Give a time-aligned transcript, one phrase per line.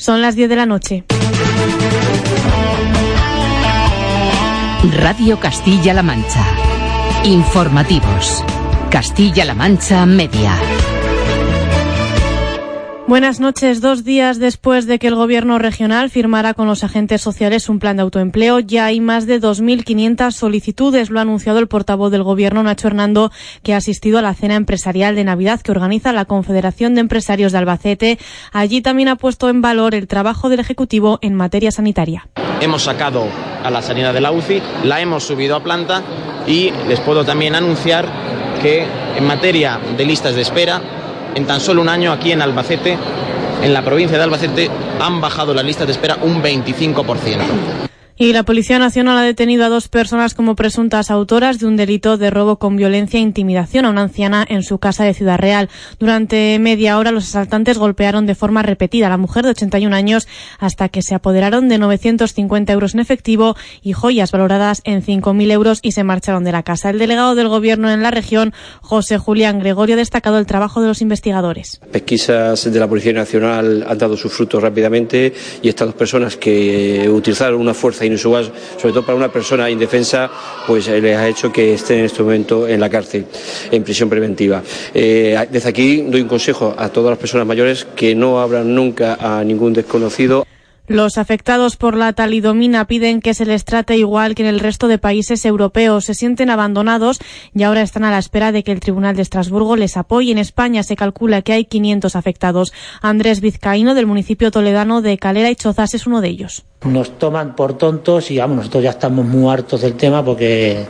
[0.00, 1.04] Son las 10 de la noche.
[4.96, 6.42] Radio Castilla-La Mancha.
[7.24, 8.42] Informativos.
[8.90, 10.54] Castilla-La Mancha Media.
[13.10, 13.80] Buenas noches.
[13.80, 17.96] Dos días después de que el Gobierno regional firmara con los agentes sociales un plan
[17.96, 21.10] de autoempleo, ya hay más de 2.500 solicitudes.
[21.10, 23.32] Lo ha anunciado el portavoz del Gobierno, Nacho Hernando,
[23.64, 27.50] que ha asistido a la cena empresarial de Navidad que organiza la Confederación de Empresarios
[27.50, 28.18] de Albacete.
[28.52, 32.28] Allí también ha puesto en valor el trabajo del Ejecutivo en materia sanitaria.
[32.60, 33.26] Hemos sacado
[33.64, 36.04] a la sanidad de la UCI, la hemos subido a planta
[36.46, 38.06] y les puedo también anunciar
[38.62, 38.86] que
[39.16, 40.99] en materia de listas de espera
[41.34, 42.96] en tan solo un año aquí en Albacete,
[43.62, 47.90] en la provincia de Albacete, han bajado las listas de espera un 25%.
[48.22, 52.18] Y la Policía Nacional ha detenido a dos personas como presuntas autoras de un delito
[52.18, 55.70] de robo con violencia e intimidación a una anciana en su casa de Ciudad Real.
[55.98, 60.28] Durante media hora los asaltantes golpearon de forma repetida a la mujer de 81 años
[60.58, 65.78] hasta que se apoderaron de 950 euros en efectivo y joyas valoradas en 5.000 euros
[65.80, 66.90] y se marcharon de la casa.
[66.90, 70.88] El delegado del Gobierno en la región, José Julián Gregorio, ha destacado el trabajo de
[70.88, 71.80] los investigadores.
[71.90, 75.32] Pesquisas de la Policía Nacional han dado sus frutos rápidamente
[75.62, 80.30] y estas dos personas que utilizaron una fuerza inusual, sobre todo para una persona indefensa,
[80.66, 83.26] pues eh, les ha hecho que estén en este momento en la cárcel,
[83.70, 84.62] en prisión preventiva.
[84.94, 89.16] Eh, desde aquí doy un consejo a todas las personas mayores que no abran nunca
[89.20, 90.46] a ningún desconocido.
[90.90, 94.88] Los afectados por la talidomina piden que se les trate igual que en el resto
[94.88, 96.06] de países europeos.
[96.06, 97.20] Se sienten abandonados
[97.54, 100.32] y ahora están a la espera de que el Tribunal de Estrasburgo les apoye.
[100.32, 102.72] En España se calcula que hay 500 afectados.
[103.02, 106.64] Andrés Vizcaíno, del municipio toledano de Calera y Chozas, es uno de ellos.
[106.82, 110.86] Nos toman por tontos y vamos, nosotros ya estamos muy hartos del tema porque,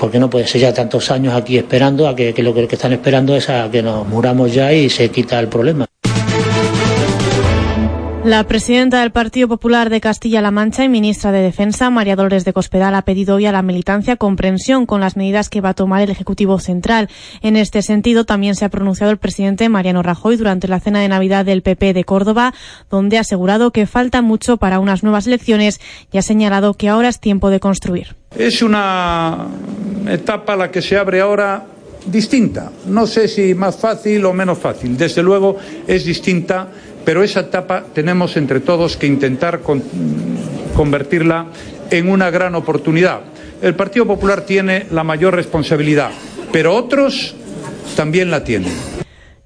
[0.00, 2.94] porque no puede ser ya tantos años aquí esperando a que, que lo que están
[2.94, 5.87] esperando es a que nos muramos ya y se quita el problema.
[8.28, 12.52] La presidenta del Partido Popular de Castilla-La Mancha y ministra de Defensa, María Dolores de
[12.52, 16.02] Cospedal, ha pedido hoy a la militancia comprensión con las medidas que va a tomar
[16.02, 17.08] el Ejecutivo Central.
[17.40, 21.08] En este sentido, también se ha pronunciado el presidente Mariano Rajoy durante la cena de
[21.08, 22.52] Navidad del PP de Córdoba,
[22.90, 25.80] donde ha asegurado que falta mucho para unas nuevas elecciones
[26.12, 28.14] y ha señalado que ahora es tiempo de construir.
[28.36, 29.46] Es una
[30.06, 31.64] etapa la que se abre ahora
[32.04, 32.70] distinta.
[32.86, 34.98] No sé si más fácil o menos fácil.
[34.98, 35.56] Desde luego
[35.86, 36.68] es distinta
[37.08, 39.82] pero esa etapa tenemos entre todos que intentar con,
[40.76, 41.46] convertirla
[41.90, 43.20] en una gran oportunidad.
[43.62, 46.10] El Partido Popular tiene la mayor responsabilidad,
[46.52, 47.34] pero otros
[47.96, 48.74] también la tienen.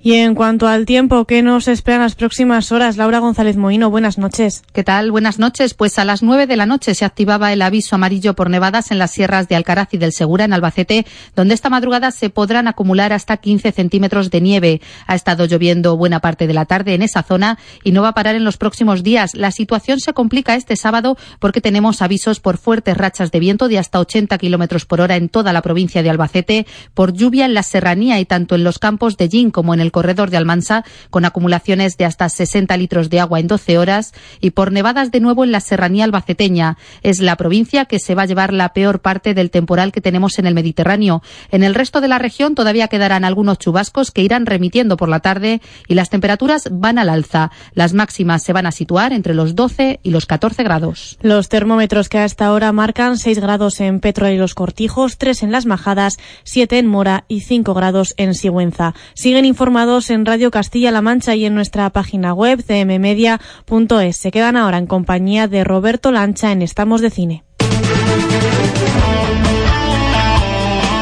[0.05, 2.97] Y en cuanto al tiempo, ¿qué nos esperan las próximas horas?
[2.97, 4.65] Laura González Moino, buenas noches.
[4.73, 5.13] ¿Qué tal?
[5.13, 5.75] Buenas noches.
[5.75, 8.99] Pues a las nueve de la noche se activaba el aviso amarillo por nevadas en
[8.99, 13.13] las sierras de Alcaraz y del Segura, en Albacete, donde esta madrugada se podrán acumular
[13.13, 14.81] hasta 15 centímetros de nieve.
[15.07, 18.15] Ha estado lloviendo buena parte de la tarde en esa zona y no va a
[18.15, 19.37] parar en los próximos días.
[19.37, 23.79] La situación se complica este sábado porque tenemos avisos por fuertes rachas de viento de
[23.79, 27.63] hasta 80 kilómetros por hora en toda la provincia de Albacete, por lluvia en la
[27.63, 31.25] serranía y tanto en los campos de Gin como en el corredor de Almansa, con
[31.25, 35.45] acumulaciones de hasta 60 litros de agua en 12 horas, y por nevadas de nuevo
[35.45, 36.77] en la serranía albaceteña.
[37.03, 40.41] Es la provincia que se va a llevar la peor parte del temporal que tenemos
[40.41, 41.23] en el Mediterráneo.
[41.53, 45.21] En el resto de la región todavía quedarán algunos chubascos que irán remitiendo por la
[45.21, 47.51] tarde y las temperaturas van al alza.
[47.75, 51.19] Las máximas se van a situar entre los 12 y los 14 grados.
[51.23, 55.53] Los termómetros que hasta ahora marcan 6 grados en Petro y los Cortijos, 3 en
[55.53, 58.95] Las Majadas, 7 en Mora y 5 grados en Sigüenza.
[59.15, 59.45] Siguen
[59.83, 64.17] en Radio Castilla-La Mancha y en nuestra página web cmmedia.es.
[64.17, 67.43] Se quedan ahora en compañía de Roberto Lancha en Estamos de Cine.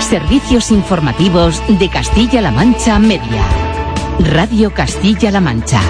[0.00, 3.44] Servicios informativos de Castilla-La Mancha Media.
[4.18, 5.82] Radio Castilla-La Mancha.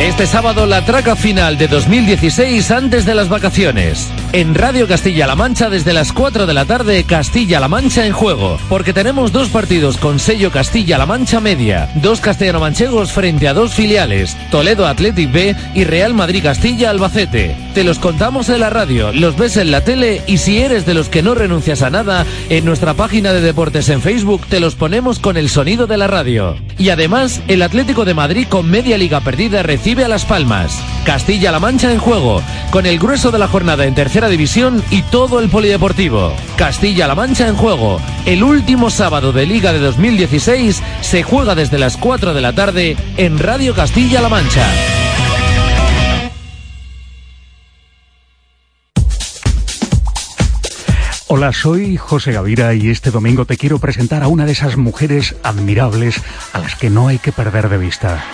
[0.00, 4.10] Este sábado la traca final de 2016 antes de las vacaciones.
[4.32, 8.92] En Radio Castilla-La Mancha desde las 4 de la tarde Castilla-La Mancha en juego, porque
[8.92, 14.88] tenemos dos partidos con sello Castilla-La Mancha Media, dos castellano-manchegos frente a dos filiales, Toledo
[14.88, 17.54] Athletic B y Real Madrid Castilla Albacete.
[17.72, 20.94] Te los contamos en la radio, los ves en la tele y si eres de
[20.94, 24.74] los que no renuncias a nada, en nuestra página de deportes en Facebook te los
[24.74, 26.56] ponemos con el sonido de la radio.
[26.78, 30.82] Y además, el Atlético de Madrid con media liga perdida a Las Palmas.
[31.04, 35.40] Castilla-La Mancha en juego, con el grueso de la jornada en tercera división y todo
[35.40, 36.32] el polideportivo.
[36.56, 38.00] Castilla-La Mancha en juego.
[38.24, 42.96] El último sábado de Liga de 2016 se juega desde las 4 de la tarde
[43.18, 44.66] en Radio Castilla-La Mancha.
[51.26, 55.36] Hola, soy José Gavira y este domingo te quiero presentar a una de esas mujeres
[55.42, 56.22] admirables
[56.54, 58.24] a las que no hay que perder de vista.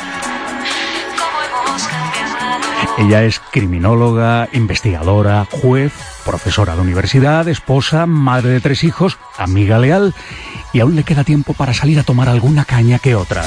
[3.01, 5.91] Ella es criminóloga, investigadora, juez,
[6.23, 10.15] profesora de universidad, esposa, madre de tres hijos, amiga leal
[10.75, 13.43] y aún le queda tiempo para salir a tomar alguna caña que otra.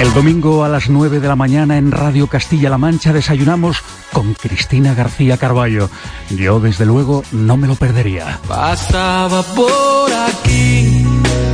[0.00, 4.94] El domingo a las 9 de la mañana en Radio Castilla-La Mancha desayunamos con Cristina
[4.94, 5.90] García Carballo.
[6.30, 8.40] Yo, desde luego, no me lo perdería.
[8.48, 11.06] Pasaba por aquí,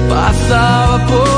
[0.08, 1.35] pasaba por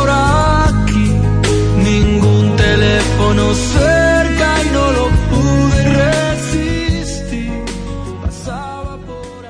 [3.59, 5.83] cerca y no lo pude
[6.35, 7.65] resistir.
[8.23, 9.47] Pasaba por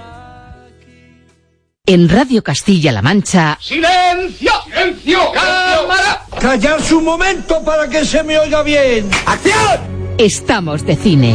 [1.87, 4.53] En Radio Castilla-La Mancha, ¡Silencio!
[4.65, 5.33] ¡Silencio!
[5.33, 6.23] ¡Cámara!
[6.41, 9.09] Callarse un momento para que se me oiga bien.
[9.27, 9.99] ¡Acción!
[10.19, 11.35] estamos de cine.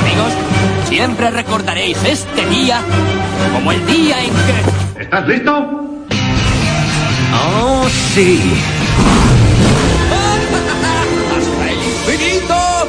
[0.00, 0.32] Amigos,
[0.88, 2.80] siempre recordaréis este día
[3.52, 5.02] como el día en que...
[5.02, 5.52] ¿Estás listo?
[7.34, 8.40] ¡Oh, sí!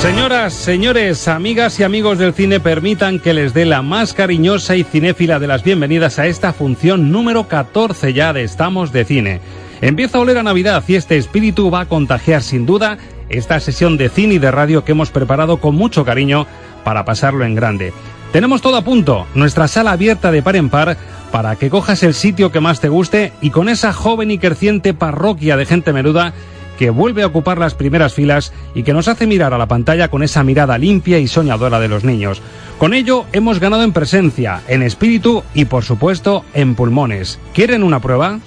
[0.00, 4.84] Señoras, señores, amigas y amigos del cine, permitan que les dé la más cariñosa y
[4.84, 9.40] cinéfila de las bienvenidas a esta función número 14 ya de Estamos de Cine.
[9.80, 12.96] Empieza a oler a Navidad y este espíritu va a contagiar sin duda
[13.28, 16.46] esta sesión de cine y de radio que hemos preparado con mucho cariño
[16.84, 17.92] para pasarlo en grande.
[18.32, 20.96] Tenemos todo a punto, nuestra sala abierta de par en par
[21.32, 24.94] para que cojas el sitio que más te guste y con esa joven y creciente
[24.94, 26.34] parroquia de gente menuda
[26.78, 30.08] que vuelve a ocupar las primeras filas y que nos hace mirar a la pantalla
[30.08, 32.40] con esa mirada limpia y soñadora de los niños.
[32.78, 37.38] Con ello hemos ganado en presencia, en espíritu y por supuesto en pulmones.
[37.52, 38.38] ¿Quieren una prueba?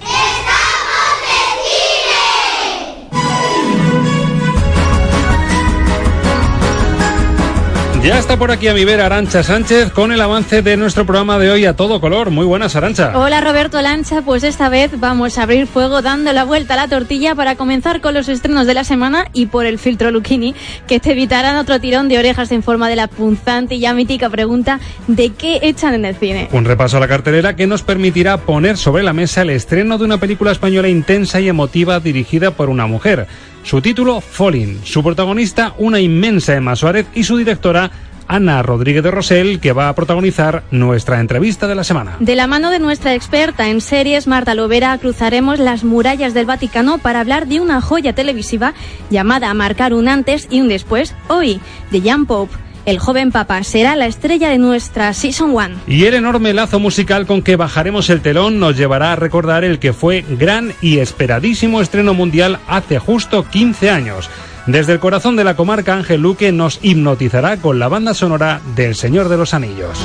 [8.04, 11.38] Ya está por aquí a mi vera Arancha Sánchez con el avance de nuestro programa
[11.38, 12.30] de hoy a todo color.
[12.30, 13.16] Muy buenas, Arancha.
[13.16, 16.88] Hola Roberto Lancha, pues esta vez vamos a abrir fuego dando la vuelta a la
[16.88, 20.52] tortilla para comenzar con los estrenos de la semana y por el filtro Luchini,
[20.88, 24.28] que te evitarán otro tirón de orejas en forma de la punzante y ya mítica
[24.28, 26.48] pregunta de qué echan en el cine.
[26.50, 30.04] Un repaso a la cartelera que nos permitirá poner sobre la mesa el estreno de
[30.04, 33.28] una película española intensa y emotiva dirigida por una mujer.
[33.62, 34.84] Su título, Falling.
[34.84, 37.90] Su protagonista, una inmensa Emma Suárez y su directora,
[38.26, 42.16] Ana Rodríguez de Rosell, que va a protagonizar nuestra entrevista de la semana.
[42.18, 46.98] De la mano de nuestra experta en series, Marta Lovera, cruzaremos las murallas del Vaticano
[46.98, 48.74] para hablar de una joya televisiva
[49.10, 52.56] llamada a marcar un antes y un después, hoy, de Jan Pope.
[52.84, 55.68] El joven papa será la estrella de nuestra Season 1.
[55.86, 59.78] Y el enorme lazo musical con que bajaremos el telón nos llevará a recordar el
[59.78, 64.28] que fue gran y esperadísimo estreno mundial hace justo 15 años.
[64.66, 68.96] Desde el corazón de la comarca, Ángel Luque nos hipnotizará con la banda sonora del
[68.96, 69.98] Señor de los Anillos.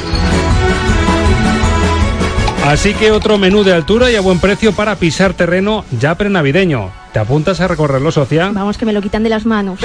[2.64, 6.92] Así que otro menú de altura y a buen precio para pisar terreno ya prenavideño.
[7.14, 8.52] ¿Te apuntas a recorrerlo, Socia?
[8.54, 9.80] Vamos que me lo quitan de las manos.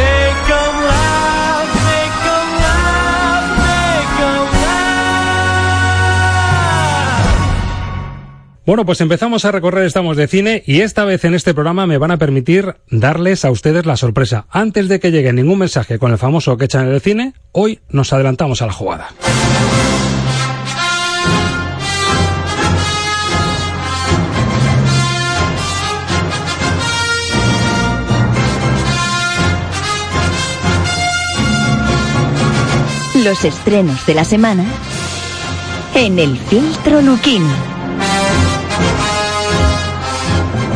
[8.65, 11.99] Bueno, pues empezamos a recorrer Estamos de Cine y esta vez en este programa me
[11.99, 14.47] van a permitir darles a ustedes la sorpresa.
[14.51, 18.63] Antes de que llegue ningún mensaje con el famoso que echan cine, hoy nos adelantamos
[18.63, 19.09] a la jugada.
[33.25, 34.65] Los estrenos de la semana
[35.97, 37.72] en el filtro Luquín.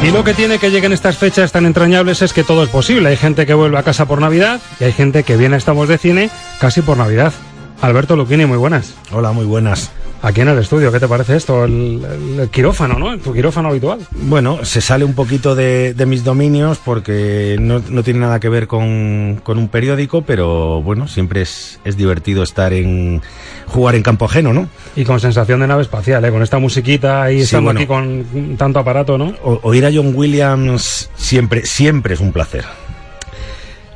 [0.02, 3.08] Y lo que tiene que lleguen estas fechas tan entrañables es que todo es posible.
[3.08, 5.88] Hay gente que vuelve a casa por Navidad y hay gente que viene a Estamos
[5.88, 7.32] de Cine casi por Navidad.
[7.80, 8.94] Alberto Luquini, muy buenas.
[9.12, 9.92] Hola, muy buenas.
[10.22, 11.64] Aquí en el estudio, ¿qué te parece esto?
[11.64, 12.04] El,
[12.40, 13.16] el quirófano, ¿no?
[13.18, 14.00] Tu quirófano habitual.
[14.12, 18.48] Bueno, se sale un poquito de, de mis dominios porque no, no, tiene nada que
[18.48, 23.22] ver con, con, un periódico, pero bueno, siempre es, es divertido estar en
[23.66, 24.68] jugar en campo ajeno, ¿no?
[24.96, 26.30] Y con sensación de nave espacial, ¿eh?
[26.30, 29.34] Con esta musiquita y sí, estando bueno, aquí con tanto aparato, ¿no?
[29.44, 32.64] O, oír a John Williams siempre, siempre es un placer.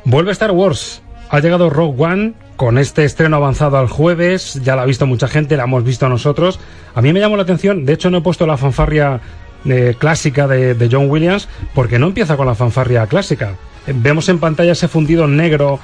[0.05, 1.01] Vuelve Star Wars.
[1.31, 5.29] Ha llegado Rogue One con este estreno avanzado al jueves, ya la ha visto mucha
[5.29, 6.59] gente, la hemos visto nosotros.
[6.93, 9.21] A mí me llamó la atención, de hecho no he puesto la fanfarria
[9.63, 13.55] eh, clásica de, de, John Williams, porque no empieza con la fanfarria clásica.
[13.87, 15.79] Vemos en pantalla ese fundido negro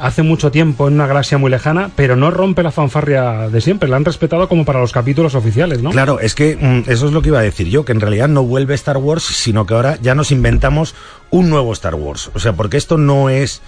[0.00, 3.88] hace mucho tiempo en una galaxia muy lejana, pero no rompe la fanfarria de siempre,
[3.88, 5.90] la han respetado como para los capítulos oficiales, ¿no?
[5.90, 8.28] Claro, es que mm, eso es lo que iba a decir yo, que en realidad
[8.28, 10.94] no vuelve Star Wars, sino que ahora ya nos inventamos
[11.30, 12.30] un nuevo Star Wars.
[12.34, 13.62] O sea, porque esto no es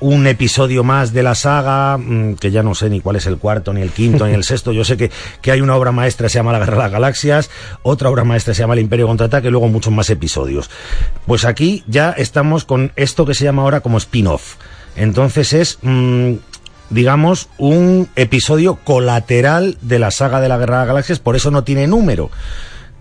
[0.00, 3.38] un episodio más de la saga, mm, que ya no sé ni cuál es el
[3.38, 4.72] cuarto, ni el quinto, ni el sexto.
[4.72, 5.10] Yo sé que,
[5.40, 7.50] que hay una obra maestra que se llama La Guerra de las Galaxias,
[7.82, 10.70] otra obra maestra se llama El Imperio Contraataque y luego muchos más episodios.
[11.26, 14.56] Pues aquí ya estamos con esto que se llama ahora como spin-off.
[14.96, 16.34] Entonces es, mmm,
[16.90, 21.50] digamos, un episodio colateral de la saga de la Guerra de las Galaxias, por eso
[21.50, 22.30] no tiene número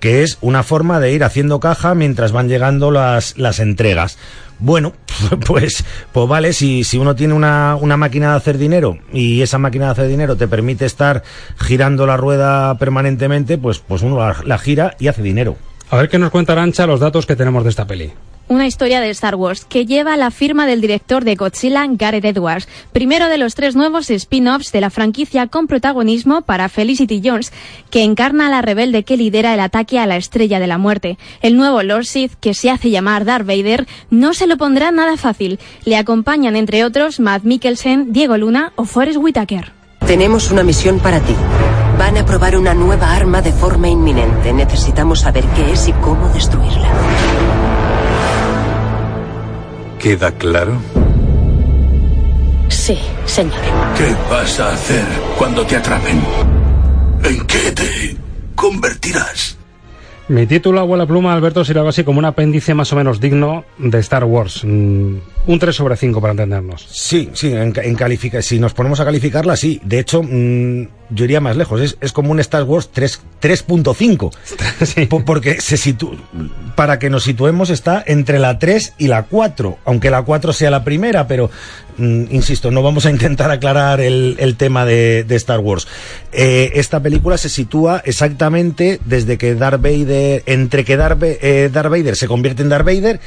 [0.04, 4.18] que es una forma de ir haciendo caja mientras van llegando las, las entregas.
[4.64, 4.94] Bueno,
[5.46, 9.58] pues, pues vale, si, si uno tiene una, una, máquina de hacer dinero y esa
[9.58, 11.22] máquina de hacer dinero te permite estar
[11.58, 15.58] girando la rueda permanentemente, pues, pues uno la, la gira y hace dinero.
[15.94, 18.12] A ver qué nos cuenta Arancha los datos que tenemos de esta peli
[18.50, 22.68] una historia de Star Wars que lleva la firma del director de Godzilla, Gareth Edwards,
[22.92, 27.54] primero de los tres nuevos spin-offs de la franquicia con protagonismo para Felicity Jones,
[27.90, 31.18] que encarna a la rebelde que lidera el ataque a la Estrella de la Muerte.
[31.42, 35.16] El nuevo Lord Sith, que se hace llamar Darth Vader, no se lo pondrá nada
[35.16, 35.58] fácil.
[35.86, 39.72] Le acompañan, entre otros, Matt Mikkelsen, Diego Luna o Forrest Whitaker.
[40.06, 41.34] Tenemos una misión para ti.
[41.98, 44.54] Van a probar una nueva arma de forma inminente.
[44.54, 46.90] Necesitamos saber qué es y cómo destruirla.
[50.00, 50.74] ¿Queda claro?
[52.68, 53.54] Sí, señor.
[53.98, 55.06] ¿Qué vas a hacer
[55.38, 56.22] cuando te atrapen?
[57.24, 58.18] ¿En qué te
[58.56, 59.58] convertirás?
[60.30, 64.24] Mi título, Abuela Pluma, Alberto, así como un apéndice más o menos digno de Star
[64.24, 64.64] Wars.
[64.64, 65.16] Mm,
[65.48, 66.86] un 3 sobre 5 para entendernos.
[66.90, 69.82] Sí, sí, en, en califica, si nos ponemos a calificarla, sí.
[69.84, 71.82] De hecho, mmm, yo iría más lejos.
[71.82, 74.32] Es, es como un Star Wars 3.5.
[74.84, 75.06] Sí.
[75.06, 76.18] Porque se situ
[76.76, 79.78] para que nos situemos está entre la 3 y la 4.
[79.86, 81.50] Aunque la 4 sea la primera, pero
[81.98, 85.88] insisto, no vamos a intentar aclarar el, el tema de, de, Star Wars.
[86.32, 91.90] Eh, esta película se sitúa exactamente desde que Darth Vader, entre que Darth, eh, Darth
[91.90, 93.20] Vader se convierte en Darth Vader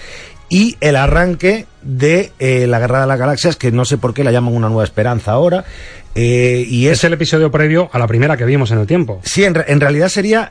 [0.48, 4.24] y el arranque de eh, la Guerra de las Galaxias, que no sé por qué
[4.24, 5.64] la llaman una nueva esperanza ahora.
[6.14, 6.98] Y es...
[6.98, 7.04] es...
[7.04, 9.20] el episodio previo a la primera que vimos en el tiempo.
[9.24, 10.50] Sí, en, en realidad sería,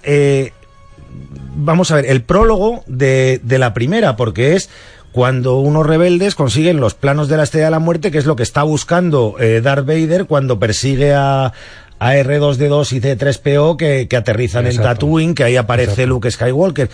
[1.55, 4.69] vamos a ver, el prólogo de, de la primera, porque es
[5.15, 8.35] cuando unos rebeldes consiguen los planos de la Estrella de la Muerte, que es lo
[8.35, 11.53] que está buscando eh, Darth Vader cuando persigue a,
[11.99, 14.81] a R2D2 y C3PO que, que aterrizan Exacto.
[14.81, 16.09] en Tatooine, que ahí aparece Exacto.
[16.09, 16.89] Luke Skywalker.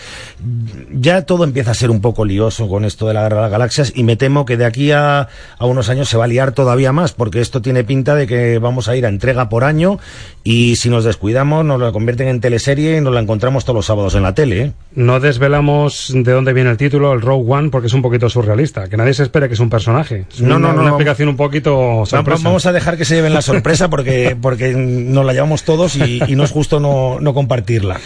[0.93, 3.51] Ya todo empieza a ser un poco lioso con esto de la guerra de las
[3.51, 5.27] galaxias y me temo que de aquí a,
[5.57, 8.59] a unos años se va a liar todavía más, porque esto tiene pinta de que
[8.59, 9.99] vamos a ir a entrega por año
[10.43, 13.85] y si nos descuidamos nos la convierten en teleserie y nos la encontramos todos los
[13.85, 14.61] sábados en la tele.
[14.61, 14.71] ¿eh?
[14.93, 18.87] No desvelamos de dónde viene el título, el Rogue One, porque es un poquito surrealista,
[18.87, 20.25] que nadie se espere que es un personaje.
[20.31, 22.43] Es no, una, no, no, una explicación un poquito sorpresa.
[22.43, 25.95] No, vamos a dejar que se lleven la sorpresa porque, porque nos la llevamos todos
[25.95, 27.99] y, no es justo no, no compartirla.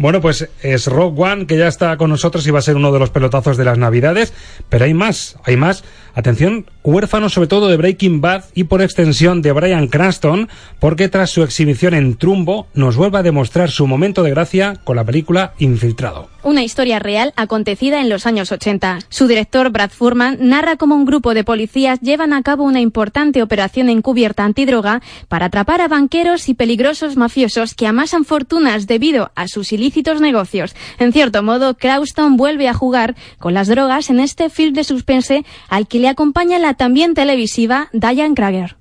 [0.00, 2.90] Bueno, pues es Rogue One que ya está con nosotros y va a ser uno
[2.90, 4.32] de los pelotazos de las Navidades,
[4.70, 5.84] pero hay más, hay más.
[6.14, 11.28] Atención, huérfano sobre todo de Breaking Bad y por extensión de Brian Cranston, porque tras
[11.28, 15.52] su exhibición en Trumbo nos vuelve a demostrar su momento de gracia con la película
[15.58, 16.30] Infiltrado.
[16.42, 19.00] Una historia real acontecida en los años 80.
[19.10, 23.42] Su director Brad Furman narra cómo un grupo de policías llevan a cabo una importante
[23.42, 29.46] operación encubierta antidroga para atrapar a banqueros y peligrosos mafiosos que amasan fortunas debido a
[29.48, 29.89] sus ilícitos
[30.20, 30.74] negocios.
[30.98, 35.44] En cierto modo, Cranston vuelve a jugar con las drogas en este film de suspense
[35.68, 38.76] al que le acompaña la también televisiva Diane Krager.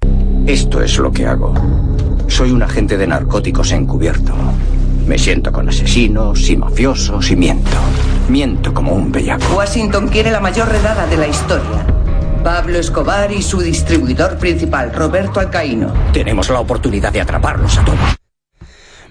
[0.45, 1.53] Esto es lo que hago.
[2.27, 4.33] Soy un agente de narcóticos encubierto.
[5.05, 7.77] Me siento con asesinos y mafiosos y miento.
[8.29, 9.55] Miento como un bellaco.
[9.55, 11.85] Washington quiere la mayor redada de la historia.
[12.43, 15.93] Pablo Escobar y su distribuidor principal, Roberto Alcaíno.
[16.13, 18.19] Tenemos la oportunidad de atraparlos a todos.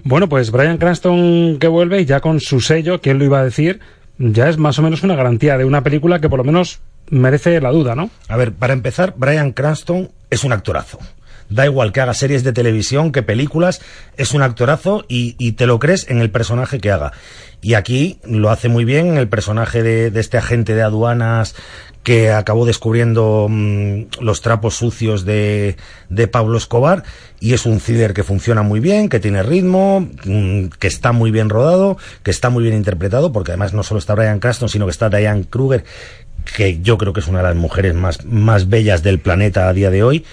[0.09, 3.43] Bueno, pues Brian Cranston que vuelve y ya con su sello, ¿quién lo iba a
[3.43, 3.79] decir?
[4.17, 6.79] Ya es más o menos una garantía de una película que por lo menos
[7.11, 8.09] merece la duda, ¿no?
[8.27, 10.97] A ver, para empezar, Brian Cranston es un actorazo.
[11.49, 13.81] Da igual que haga series de televisión, que películas,
[14.17, 17.11] es un actorazo y, y te lo crees en el personaje que haga.
[17.61, 21.55] Y aquí lo hace muy bien en el personaje de, de este agente de aduanas
[22.03, 25.75] que acabó descubriendo mmm, los trapos sucios de,
[26.09, 27.03] de, Pablo Escobar
[27.39, 31.31] y es un thriller que funciona muy bien, que tiene ritmo, mmm, que está muy
[31.31, 34.85] bien rodado, que está muy bien interpretado, porque además no solo está Brian Cranston, sino
[34.85, 35.83] que está Diane Kruger,
[36.55, 39.73] que yo creo que es una de las mujeres más, más bellas del planeta a
[39.73, 40.25] día de hoy.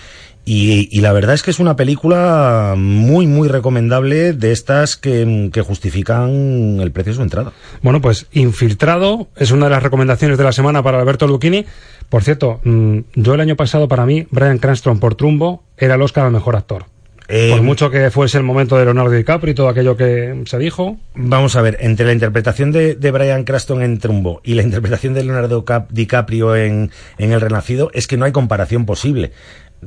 [0.49, 5.51] Y, y, la verdad es que es una película muy, muy recomendable de estas que,
[5.53, 7.53] que, justifican el precio de su entrada.
[7.83, 11.67] Bueno, pues Infiltrado es una de las recomendaciones de la semana para Alberto Lucchini.
[12.09, 16.03] Por cierto, mmm, yo el año pasado para mí, Brian Cranston por Trumbo era el
[16.03, 16.85] Oscar al mejor actor.
[17.29, 20.59] Eh, Por mucho que fuese el momento de Leonardo DiCaprio y todo aquello que se
[20.59, 20.97] dijo.
[21.17, 25.13] Vamos a ver, entre la interpretación de, de Brian Cranston en Trumbo y la interpretación
[25.13, 29.33] de Leonardo Cap DiCaprio en, en El Renacido, es que no hay comparación posible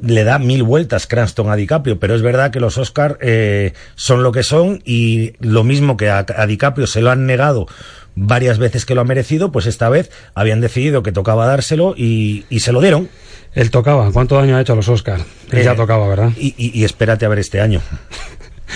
[0.02, 4.24] le da mil vueltas Cranston a DiCaprio, pero es verdad que los Oscars eh, son
[4.24, 7.68] lo que son y lo mismo que a, a, DiCaprio se lo han negado
[8.16, 12.46] varias veces que lo ha merecido, pues esta vez habían decidido que tocaba dárselo y,
[12.50, 13.10] y se lo dieron.
[13.54, 14.12] Él tocaba.
[14.12, 15.24] ¿Cuánto daño ha hecho a los Oscars?
[15.52, 16.32] Él eh, ya tocaba, ¿verdad?
[16.38, 17.82] Y, y, y espérate a ver este año.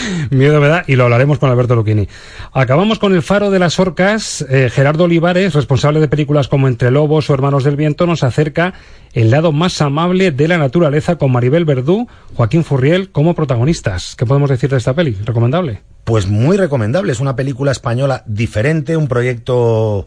[0.30, 2.08] Miedo me da y lo hablaremos con Alberto Lucchini.
[2.52, 4.46] Acabamos con el faro de las orcas.
[4.50, 8.74] Eh, Gerardo Olivares, responsable de películas como Entre Lobos o Hermanos del Viento, nos acerca
[9.14, 14.16] el lado más amable de la naturaleza con Maribel Verdú, Joaquín Furriel como protagonistas.
[14.16, 15.18] ¿Qué podemos decir de esta peli?
[15.24, 15.82] ¿Recomendable?
[16.04, 17.12] Pues muy recomendable.
[17.12, 20.06] Es una película española diferente, un proyecto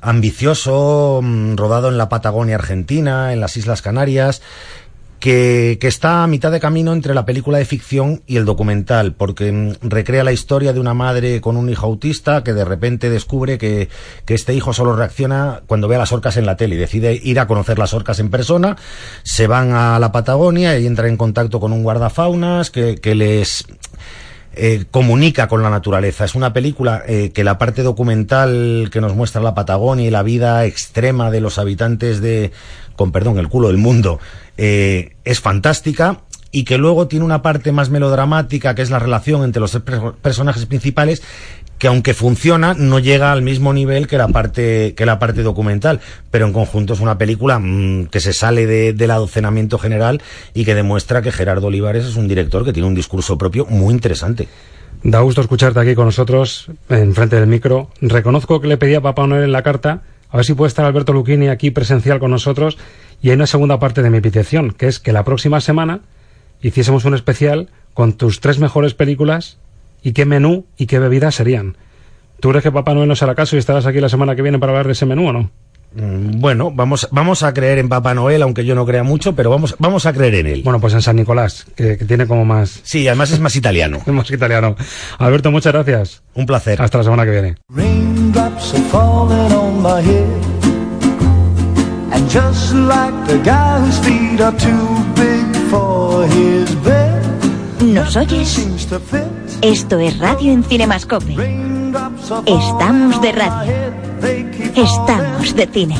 [0.00, 4.42] ambicioso, mm, rodado en la Patagonia Argentina, en las Islas Canarias
[5.20, 9.14] que, que, está a mitad de camino entre la película de ficción y el documental,
[9.14, 13.10] porque mm, recrea la historia de una madre con un hijo autista que de repente
[13.10, 13.88] descubre que,
[14.24, 17.18] que, este hijo solo reacciona cuando ve a las orcas en la tele y decide
[17.22, 18.76] ir a conocer las orcas en persona,
[19.22, 23.64] se van a la Patagonia y entra en contacto con un guardafaunas que, que les
[24.56, 26.24] eh, comunica con la naturaleza.
[26.24, 30.22] Es una película eh, que la parte documental que nos muestra la Patagonia y la
[30.22, 32.52] vida extrema de los habitantes de,
[32.96, 34.18] con perdón, el culo del mundo,
[34.56, 39.44] eh, es fantástica y que luego tiene una parte más melodramática que es la relación
[39.44, 39.78] entre los
[40.22, 41.22] personajes principales
[41.78, 46.00] que aunque funciona no llega al mismo nivel que la parte que la parte documental.
[46.30, 50.22] Pero en conjunto es una película mmm, que se sale de, del adocenamiento general
[50.54, 53.92] y que demuestra que Gerardo Olivares es un director que tiene un discurso propio muy
[53.92, 54.48] interesante.
[55.02, 57.90] Da gusto escucharte aquí con nosotros, en frente del micro.
[58.00, 60.84] Reconozco que le pedí a Papá Noel en la carta, a ver si puede estar
[60.84, 62.78] Alberto Lucchini aquí presencial con nosotros,
[63.22, 66.00] y hay una segunda parte de mi petición, que es que la próxima semana
[66.60, 69.58] hiciésemos un especial con tus tres mejores películas
[70.06, 71.76] y qué menú y qué bebida serían.
[72.38, 74.56] ¿Tú crees que Papá Noel nos hará caso y estarás aquí la semana que viene
[74.56, 75.50] para hablar de ese menú o no?
[75.96, 79.50] Mm, Bueno, vamos, vamos a creer en Papá Noel, aunque yo no crea mucho, pero
[79.50, 80.62] vamos, vamos a creer en él.
[80.62, 82.78] Bueno, pues en San Nicolás, que, que tiene como más...
[82.84, 83.98] Sí, además es más italiano.
[84.06, 84.76] es más italiano.
[85.18, 86.22] Alberto, muchas gracias.
[86.34, 86.80] Un placer.
[86.80, 87.56] Hasta la semana que viene.
[87.68, 90.26] Raindrops are falling on my head
[92.12, 96.95] And just like the guy whose feet are too big for his bed
[97.96, 98.68] ¿Nos oyes?
[99.62, 101.32] Esto es Radio en Cinemascope.
[102.44, 103.72] Estamos de radio.
[104.76, 105.96] Estamos de cine.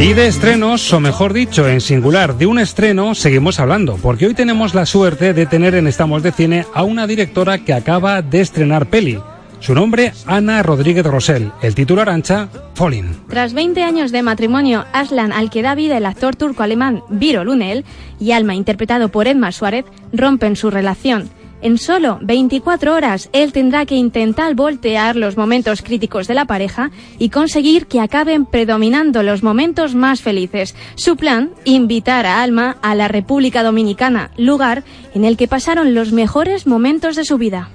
[0.00, 4.34] Y de estrenos, o mejor dicho, en singular, de un estreno, seguimos hablando, porque hoy
[4.34, 8.40] tenemos la suerte de tener en Estamos de Cine a una directora que acaba de
[8.40, 9.20] estrenar peli.
[9.60, 11.50] Su nombre, Ana Rodríguez Rosell.
[11.62, 13.24] El título Arancha, Falling.
[13.28, 17.84] Tras 20 años de matrimonio, Aslan, al que da vida el actor turco-alemán Viro Lunel,
[18.20, 21.28] y Alma, interpretado por Edmar Suárez, rompen su relación.
[21.60, 26.92] En solo 24 horas, él tendrá que intentar voltear los momentos críticos de la pareja
[27.18, 30.76] y conseguir que acaben predominando los momentos más felices.
[30.94, 36.12] Su plan, invitar a Alma a la República Dominicana, lugar en el que pasaron los
[36.12, 37.70] mejores momentos de su vida.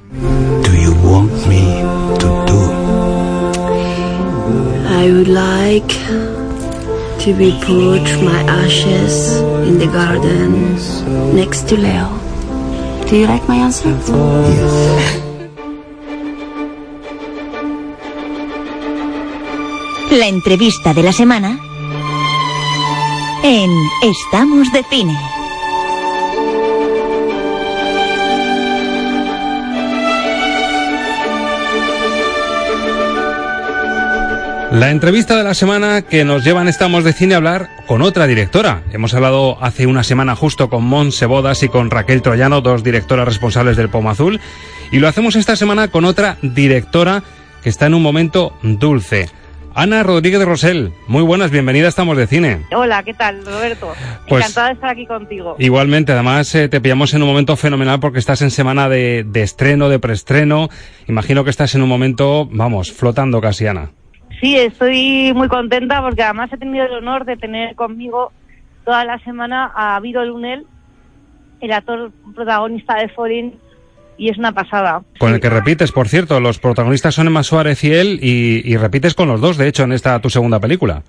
[4.96, 5.94] I would like
[7.24, 10.76] to be put my ashes in the garden
[11.36, 12.08] next to Leo.
[13.10, 13.90] Do you like my answer?
[20.12, 21.60] La entrevista de la semana
[23.44, 23.72] en
[24.04, 25.33] Estamos de Cine.
[34.74, 38.26] La entrevista de la semana que nos llevan Estamos de Cine a hablar con otra
[38.26, 38.82] directora.
[38.92, 43.28] Hemos hablado hace una semana justo con Monse Bodas y con Raquel Troyano, dos directoras
[43.28, 44.40] responsables del Poma Azul.
[44.92, 47.22] Y lo hacemos esta semana con otra directora
[47.62, 49.30] que está en un momento dulce.
[49.76, 52.66] Ana Rodríguez Rosell, muy buenas, bienvenida a Estamos de Cine.
[52.76, 53.94] Hola, ¿qué tal, Roberto?
[54.28, 55.56] Pues- Encantada de estar aquí contigo.
[55.60, 59.44] Igualmente, además eh, te pillamos en un momento fenomenal porque estás en semana de, de
[59.44, 60.70] estreno, de preestreno.
[61.08, 63.92] Imagino que estás en un momento, vamos, flotando casi, Ana.
[64.44, 68.34] Sí, estoy muy contenta porque además he tenido el honor de tener conmigo
[68.84, 70.66] toda la semana a Viro Lunel,
[71.62, 73.54] el actor protagonista de Falling,
[74.18, 75.02] y es una pasada.
[75.18, 78.76] Con el que repites, por cierto, los protagonistas son Emma Suárez y él, y, y
[78.76, 81.04] repites con los dos, de hecho, en esta tu segunda película.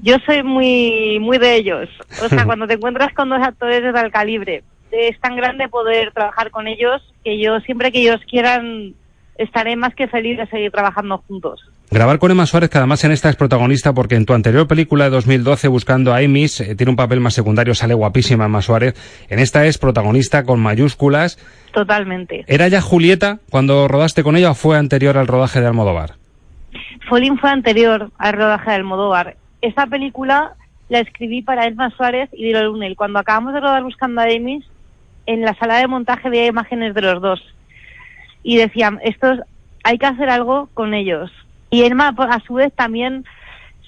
[0.00, 1.88] Yo soy muy, muy de ellos.
[2.20, 6.10] O sea, cuando te encuentras con dos actores de tal calibre, es tan grande poder
[6.10, 8.94] trabajar con ellos que yo, siempre que ellos quieran,
[9.38, 11.60] estaré más que feliz de seguir trabajando juntos.
[11.92, 15.04] Grabar con Emma Suárez, que además en esta es protagonista, porque en tu anterior película
[15.04, 18.94] de 2012, Buscando a Amy's, eh, tiene un papel más secundario, sale guapísima Emma Suárez.
[19.28, 21.36] En esta es protagonista con mayúsculas.
[21.72, 22.44] Totalmente.
[22.46, 26.14] ¿Era ya Julieta cuando rodaste con ella o fue anterior al rodaje de Almodóvar?
[27.08, 29.36] Falling fue anterior al rodaje de Almodóvar.
[29.60, 30.52] Esta película
[30.90, 32.94] la escribí para Emma Suárez y Viro Lunel.
[32.94, 34.64] Cuando acabamos de rodar Buscando a Amy's,
[35.26, 37.42] en la sala de montaje había imágenes de los dos.
[38.44, 39.40] Y decían, estos,
[39.82, 41.32] hay que hacer algo con ellos.
[41.70, 43.24] Y Emma, pues, a su vez, también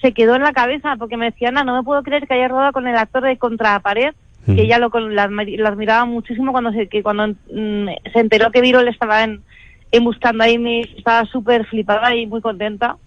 [0.01, 2.47] se quedó en la cabeza porque me decía, Ana, no me puedo creer que haya
[2.47, 4.13] rodado con el actor de Contrapared,
[4.45, 8.59] que ella lo, la, la admiraba muchísimo cuando se, que cuando mm, se enteró que
[8.59, 9.41] Viro le estaba en,
[9.91, 12.97] en Buscando a Amy, estaba súper flipada y muy contenta.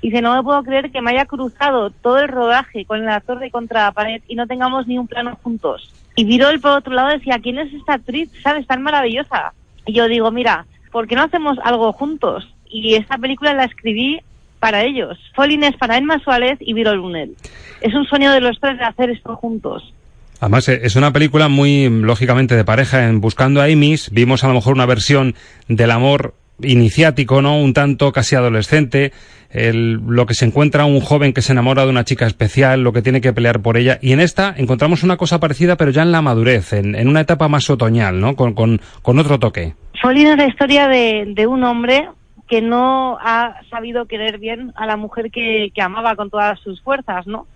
[0.00, 3.08] Y dice, no me puedo creer que me haya cruzado todo el rodaje con el
[3.08, 5.92] actor de Contrapared y no tengamos ni un plano juntos.
[6.14, 8.30] Y Virol, por otro lado, decía, ¿quién es esta actriz?
[8.42, 8.66] ¿Sabes?
[8.66, 9.52] Tan maravillosa.
[9.84, 12.55] Y yo digo, mira, ¿por qué no hacemos algo juntos?
[12.70, 14.20] Y esta película la escribí
[14.60, 15.18] para ellos.
[15.34, 17.34] Falling es para Emma Suárez y Viro Lunel.
[17.80, 19.92] Es un sueño de los tres de hacer esto juntos.
[20.40, 23.04] Además, eh, es una película muy, lógicamente, de pareja.
[23.08, 25.34] En Buscando a Amy's vimos a lo mejor una versión
[25.68, 27.58] del amor iniciático, ¿no?
[27.60, 29.12] Un tanto casi adolescente.
[29.50, 32.92] El- lo que se encuentra un joven que se enamora de una chica especial, lo
[32.92, 33.98] que tiene que pelear por ella.
[34.02, 37.20] Y en esta encontramos una cosa parecida, pero ya en la madurez, en, en una
[37.20, 38.36] etapa más otoñal, ¿no?
[38.36, 39.74] Con, con, con otro toque.
[40.02, 42.08] Falling es la historia de, de un hombre
[42.48, 46.80] que no ha sabido querer bien a la mujer que, que amaba con todas sus
[46.82, 47.46] fuerzas, ¿no?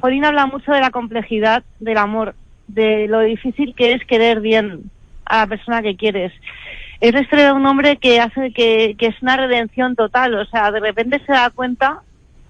[0.00, 2.34] Falling habla mucho de la complejidad del amor,
[2.66, 4.90] de lo difícil que es querer bien
[5.24, 6.32] a la persona que quieres.
[7.00, 10.44] Es la historia de un hombre que hace que, que es una redención total, o
[10.46, 12.02] sea, de repente se da cuenta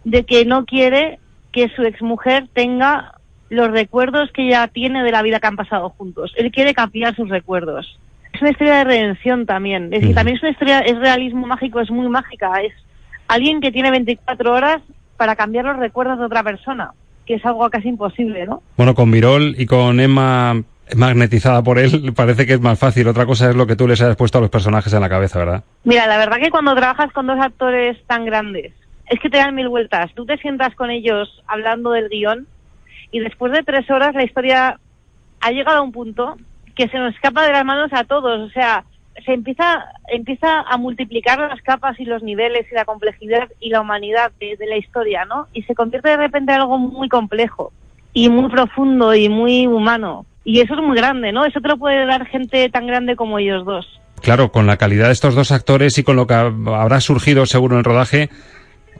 [0.04, 1.18] de que no quiere
[1.52, 3.14] que su exmujer tenga
[3.50, 6.33] los recuerdos que ella tiene de la vida que han pasado juntos.
[6.37, 7.98] Él quiere cambiar sus recuerdos.
[8.38, 9.92] Es una historia de redención también.
[9.92, 12.53] Es decir, también es una historia, es realismo mágico, es muy mágica.
[12.62, 12.72] Es
[13.27, 14.81] alguien que tiene 24 horas
[15.16, 16.92] para cambiar los recuerdos de otra persona,
[17.27, 18.62] que es algo casi imposible, ¿no?
[18.77, 20.62] Bueno, con Virol y con Emma
[20.94, 23.09] magnetizada por él, parece que es más fácil.
[23.09, 25.40] Otra cosa es lo que tú les hayas puesto a los personajes en la cabeza,
[25.40, 25.64] ¿verdad?
[25.83, 28.72] Mira, la verdad que cuando trabajas con dos actores tan grandes,
[29.11, 30.14] es que te dan mil vueltas.
[30.14, 32.46] Tú te sientas con ellos hablando del guion
[33.11, 34.79] y después de tres horas la historia
[35.40, 36.37] ha llegado a un punto
[36.78, 38.40] que se nos escapa de las manos a todos.
[38.40, 38.84] O sea,
[39.26, 43.80] se empieza, empieza a multiplicar las capas y los niveles y la complejidad y la
[43.80, 45.48] humanidad de, la historia, ¿no?
[45.52, 47.72] Y se convierte de repente en algo muy complejo
[48.14, 50.24] y muy profundo y muy humano.
[50.44, 51.44] Y eso es muy grande, ¿no?
[51.44, 54.00] Eso te lo puede dar gente tan grande como ellos dos.
[54.22, 57.44] Claro, con la calidad de estos dos actores y con lo que hab- habrá surgido
[57.44, 58.30] seguro en el rodaje,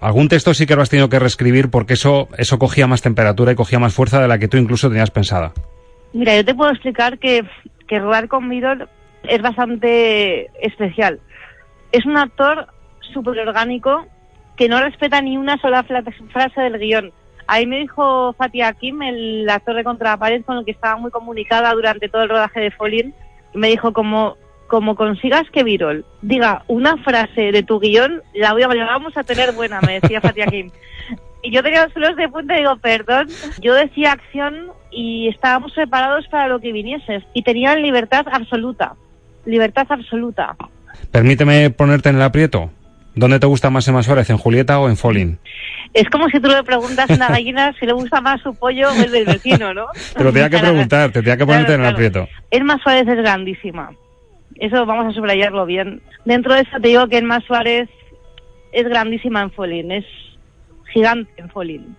[0.01, 3.53] algún texto sí que lo has tenido que reescribir porque eso, eso cogía más temperatura
[3.53, 5.53] y cogía más fuerza de la que tú incluso tenías pensada.
[6.13, 7.45] Mira, yo te puedo explicar que,
[7.87, 8.89] que rodar con Mirror
[9.25, 11.21] es bastante especial.
[11.93, 12.69] Es un actor
[13.01, 14.07] súper orgánico
[14.57, 17.13] que no respeta ni una sola frase del guion.
[17.47, 21.73] Ahí me dijo Fatia Kim, el actor de Contrapared, con el que estaba muy comunicada
[21.73, 23.15] durante todo el rodaje de Folin,
[23.55, 28.63] me dijo como, como consigas que Virol diga una frase de tu guion, la, voy
[28.63, 30.71] a, la vamos a tener buena, me decía Fatia Kim.
[31.43, 33.29] Y yo tenía los pelos de punta y digo, perdón,
[33.61, 37.23] yo decía acción y estábamos preparados para lo que viniese.
[37.35, 38.95] Y tenían libertad absoluta,
[39.45, 40.57] libertad absoluta.
[41.13, 42.71] Permíteme ponerte en el aprieto.
[43.15, 45.39] ¿Dónde te gusta más Emma Suárez, en Julieta o en Folin?
[45.93, 48.91] Es como si tú le preguntas a una gallina si le gusta más su pollo
[48.91, 49.87] o el del vecino, ¿no?
[50.17, 52.29] Te lo tenía que preguntar, te tenía que ponerte en el Claro, aprieto.
[52.51, 53.91] Elma Suárez es grandísima.
[54.55, 56.01] Eso vamos a subrayarlo bien.
[56.27, 57.89] Dentro de eso te digo que Elma Suárez
[58.73, 60.05] es grandísima en Folin, es
[60.93, 61.97] gigante en Folin.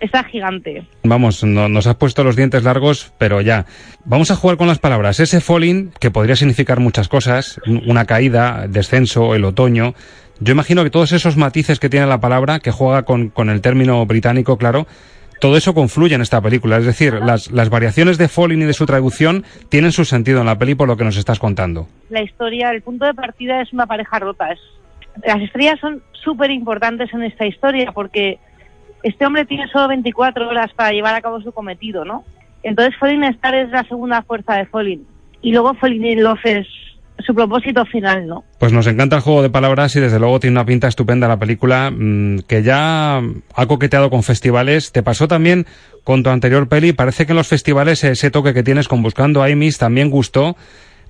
[0.00, 0.86] Está gigante.
[1.02, 3.66] Vamos, no- nos has puesto los dientes largos, pero ya.
[4.06, 5.20] Vamos a jugar con las palabras.
[5.20, 9.94] Ese falling, que podría significar muchas cosas, un- una caída, descenso, el otoño.
[10.40, 13.60] Yo imagino que todos esos matices que tiene la palabra, que juega con, con el
[13.60, 14.86] término británico, claro,
[15.38, 16.78] todo eso confluye en esta película.
[16.78, 20.46] Es decir, las, las variaciones de Falling y de su traducción tienen su sentido en
[20.46, 21.88] la peli por lo que nos estás contando.
[22.08, 24.50] La historia, el punto de partida es una pareja rota.
[24.50, 24.60] Es,
[25.24, 28.38] las estrellas son súper importantes en esta historia porque
[29.02, 32.24] este hombre tiene solo 24 horas para llevar a cabo su cometido, ¿no?
[32.62, 35.06] Entonces Falling Star es la segunda fuerza de Falling.
[35.42, 36.66] Y luego Falling in Love es
[37.26, 38.44] su propósito final, ¿no?
[38.58, 41.38] Pues nos encanta el juego de palabras y desde luego tiene una pinta estupenda la
[41.38, 44.92] película mmm, que ya ha coqueteado con festivales.
[44.92, 45.66] ¿Te pasó también
[46.04, 46.92] con tu anterior peli?
[46.92, 50.56] Parece que en los festivales ese toque que tienes con Buscando a Amy's también gustó.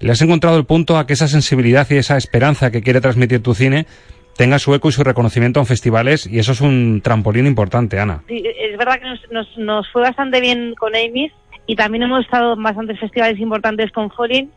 [0.00, 3.42] ¿Le has encontrado el punto a que esa sensibilidad y esa esperanza que quiere transmitir
[3.42, 3.86] tu cine
[4.36, 8.22] tenga su eco y su reconocimiento en festivales y eso es un trampolín importante, Ana.
[8.26, 11.32] Sí, es verdad que nos, nos, fue bastante bien con Amy's
[11.66, 14.50] y también hemos estado en bastantes festivales importantes con Falling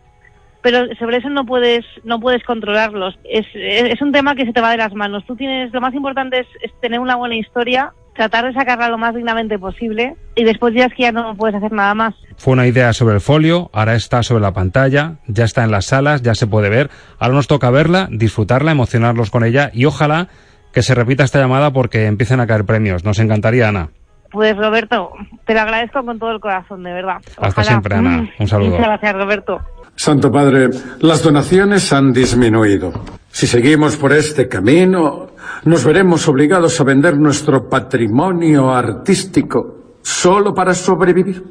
[0.64, 3.20] pero sobre eso no puedes no puedes controlarlos.
[3.26, 5.24] Es, es, un tema que se te va de las manos.
[5.28, 8.98] Tú tienes lo más importante es, es, tener una buena historia, tratar de sacarla lo
[8.98, 12.16] más dignamente posible y después ya es que ya no puedes hacer nada más.
[12.38, 15.86] Fue una idea sobre el folio, ahora está sobre la pantalla, ya está en las
[15.86, 16.90] salas, ya se puede ver.
[17.20, 20.30] Ahora nos toca verla, disfrutarla, emocionarlos con ella y ojalá
[20.72, 23.04] que se repita esta llamada porque empiecen a caer premios.
[23.04, 23.90] Nos encantaría, Ana.
[24.32, 25.12] Pues Roberto,
[25.46, 27.18] te lo agradezco con todo el corazón, de verdad.
[27.38, 27.48] Ojalá.
[27.50, 28.30] Hasta siempre, Ana.
[28.40, 28.72] Un saludo.
[28.72, 29.62] Muchas gracias, Roberto.
[29.96, 32.92] Santo Padre, las donaciones han disminuido.
[33.32, 35.32] Si seguimos por este camino,
[35.66, 41.44] nos veremos obligados a vender nuestro patrimonio artístico solo para sobrevivir.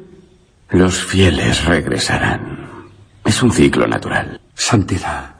[0.69, 2.89] Los fieles regresarán.
[3.23, 4.39] Es un ciclo natural.
[4.53, 5.35] Santidad,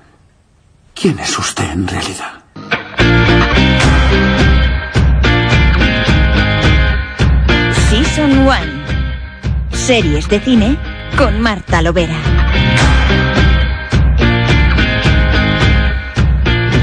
[0.94, 2.44] ¿quién es usted en realidad?
[7.89, 8.54] Season 1.
[9.72, 10.78] Series de cine
[11.18, 12.42] con Marta Lovera.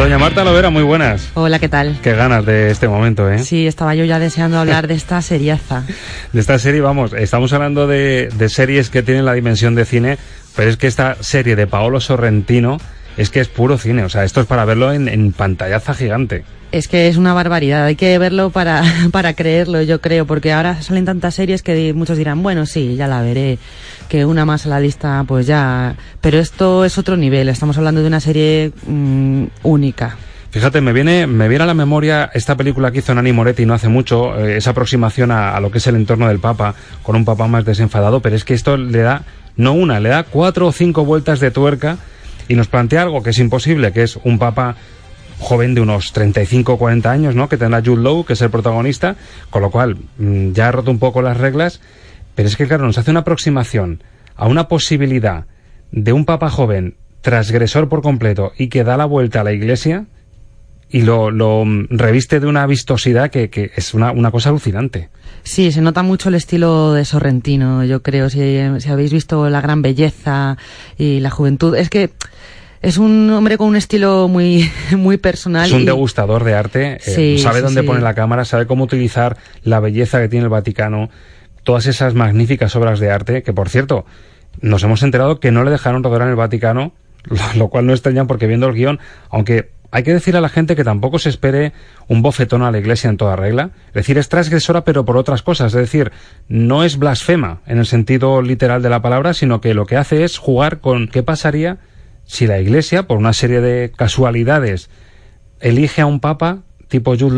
[0.01, 1.31] Doña Marta Lovera, muy buenas.
[1.35, 1.99] Hola, ¿qué tal?
[2.03, 3.41] Qué ganas de este momento, ¿eh?
[3.41, 5.85] Sí, estaba yo ya deseando hablar de esta seriaza.
[6.33, 10.17] de esta serie, vamos, estamos hablando de, de, series que tienen la dimensión de cine,
[10.57, 12.79] pero es que esta serie de Paolo Sorrentino
[13.17, 16.45] es que es puro cine, o sea, esto es para verlo en, en pantallaza gigante.
[16.73, 20.81] Es que es una barbaridad, hay que verlo para, para creerlo, yo creo, porque ahora
[20.83, 23.59] salen tantas series que muchos dirán, bueno, sí, ya la veré,
[24.09, 25.97] que una más a la lista, pues ya.
[26.21, 30.17] Pero esto es otro nivel, estamos hablando de una serie mmm, única.
[30.51, 33.75] Fíjate, me viene, me viene a la memoria esta película que hizo Nani Moretti no
[33.75, 37.15] hace mucho, eh, esa aproximación a, a, lo que es el entorno del Papa, con
[37.17, 39.23] un Papa más desenfadado, pero es que esto le da,
[39.57, 41.99] no una, le da cuatro o cinco vueltas de tuerca
[42.51, 44.75] y nos plantea algo que es imposible, que es un Papa
[45.39, 47.49] joven de unos 35 o 40 años, ¿no?
[47.49, 49.15] Que tendrá Jude Law, que es el protagonista,
[49.51, 51.81] con lo cual mmm, ya ha roto un poco las reglas,
[52.35, 54.03] pero es que, claro, nos hace una aproximación
[54.35, 55.47] a una posibilidad
[55.93, 60.07] de un papa joven transgresor por completo y que da la vuelta a la iglesia
[60.91, 65.09] y lo, lo reviste de una vistosidad que, que es una, una, cosa alucinante.
[65.45, 69.61] Sí, se nota mucho el estilo de Sorrentino, yo creo, si, si habéis visto la
[69.61, 70.59] gran belleza
[70.99, 71.77] y la juventud.
[71.77, 72.11] Es que
[72.83, 75.67] es un hombre con un estilo muy, muy personal.
[75.67, 75.87] Es un y...
[75.87, 77.87] degustador de arte, sí, eh, sabe sí, dónde sí.
[77.87, 81.09] poner la cámara, sabe cómo utilizar la belleza que tiene el Vaticano,
[81.63, 84.07] todas esas magníficas obras de arte, que por cierto,
[84.61, 86.93] nos hemos enterado que no le dejaron rodar en el Vaticano,
[87.25, 88.99] lo, lo cual no extraña porque viendo el guion,
[89.31, 91.73] aunque hay que decir a la gente que tampoco se espere
[92.07, 93.71] un bofetón a la iglesia en toda regla.
[93.89, 95.75] Es decir, es transgresora pero por otras cosas.
[95.75, 96.13] Es decir,
[96.49, 100.23] no es blasfema en el sentido literal de la palabra, sino que lo que hace
[100.25, 101.79] es jugar con qué pasaría
[102.25, 104.89] si la iglesia, por una serie de casualidades,
[105.61, 107.37] elige a un papa tipo Jude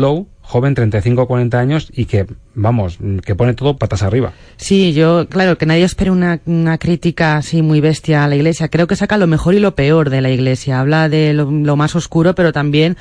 [0.53, 4.33] joven, 35 o 40 años, y que, vamos, que pone todo patas arriba.
[4.57, 8.67] Sí, yo, claro, que nadie espere una, una crítica así muy bestia a la iglesia.
[8.67, 10.79] Creo que saca lo mejor y lo peor de la iglesia.
[10.79, 12.97] Habla de lo, lo más oscuro, pero también,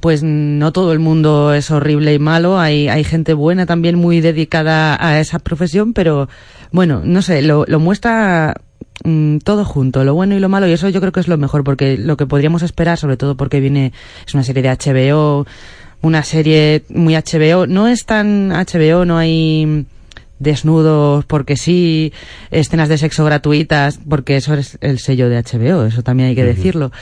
[0.00, 2.58] pues, no todo el mundo es horrible y malo.
[2.58, 6.28] Hay, hay gente buena también muy dedicada a esa profesión, pero,
[6.72, 8.56] bueno, no sé, lo, lo muestra
[9.04, 11.38] mm, todo junto, lo bueno y lo malo, y eso yo creo que es lo
[11.38, 13.92] mejor, porque lo que podríamos esperar, sobre todo porque viene,
[14.26, 15.46] es una serie de HBO,
[16.02, 19.86] una serie muy HBO, no es tan HBO, no hay
[20.38, 22.12] desnudos porque sí,
[22.50, 26.42] escenas de sexo gratuitas, porque eso es el sello de HBO, eso también hay que
[26.42, 26.54] uh -huh.
[26.54, 26.92] decirlo.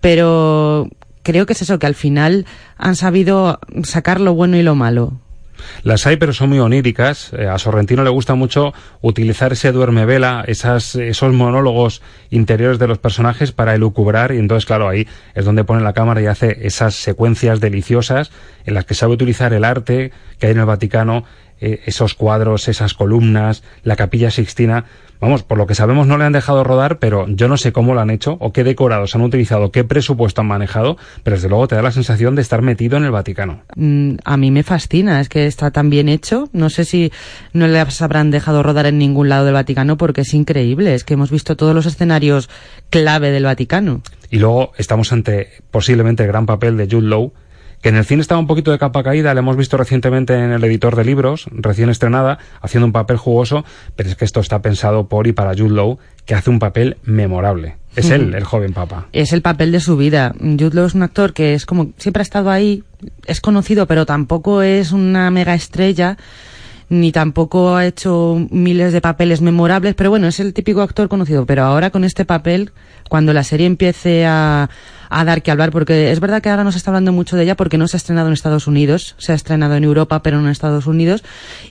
[0.00, 0.88] Pero
[1.22, 5.12] creo que es eso, que al final han sabido sacar lo bueno y lo malo.
[5.82, 7.32] Las hay, pero son muy oníricas.
[7.32, 12.88] Eh, a Sorrentino le gusta mucho utilizar ese duerme vela, esas, esos monólogos interiores de
[12.88, 14.32] los personajes para elucubrar.
[14.32, 18.30] Y entonces, claro, ahí es donde pone la cámara y hace esas secuencias deliciosas
[18.64, 21.24] en las que sabe utilizar el arte que hay en el Vaticano,
[21.60, 24.86] eh, esos cuadros, esas columnas, la capilla sixtina.
[25.20, 27.94] Vamos, por lo que sabemos no le han dejado rodar, pero yo no sé cómo
[27.94, 31.68] lo han hecho o qué decorados han utilizado, qué presupuesto han manejado, pero desde luego
[31.68, 33.60] te da la sensación de estar metido en el Vaticano.
[33.76, 36.48] Mm, a mí me fascina, es que está tan bien hecho.
[36.52, 37.12] No sé si
[37.52, 41.14] no le habrán dejado rodar en ningún lado del Vaticano porque es increíble, es que
[41.14, 42.48] hemos visto todos los escenarios
[42.88, 44.02] clave del Vaticano.
[44.30, 47.32] Y luego estamos ante posiblemente el gran papel de Jude Law,
[47.80, 50.52] que en el cine estaba un poquito de capa caída, le hemos visto recientemente en
[50.52, 53.64] el editor de libros, recién estrenada, haciendo un papel jugoso,
[53.96, 56.98] pero es que esto está pensado por y para Jude Law, que hace un papel
[57.04, 57.76] memorable.
[57.96, 59.08] Es él, el joven papa.
[59.12, 60.32] Es el papel de su vida.
[60.38, 62.84] Jude Law es un actor que es como, siempre ha estado ahí,
[63.26, 66.16] es conocido, pero tampoco es una mega estrella
[66.90, 71.46] ni tampoco ha hecho miles de papeles memorables, pero bueno, es el típico actor conocido.
[71.46, 72.72] Pero ahora con este papel,
[73.08, 74.68] cuando la serie empiece a,
[75.08, 77.44] a dar que hablar, porque es verdad que ahora no se está hablando mucho de
[77.44, 80.38] ella porque no se ha estrenado en Estados Unidos, se ha estrenado en Europa, pero
[80.38, 81.22] no en Estados Unidos,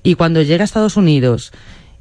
[0.03, 1.51] y cuando llega a Estados Unidos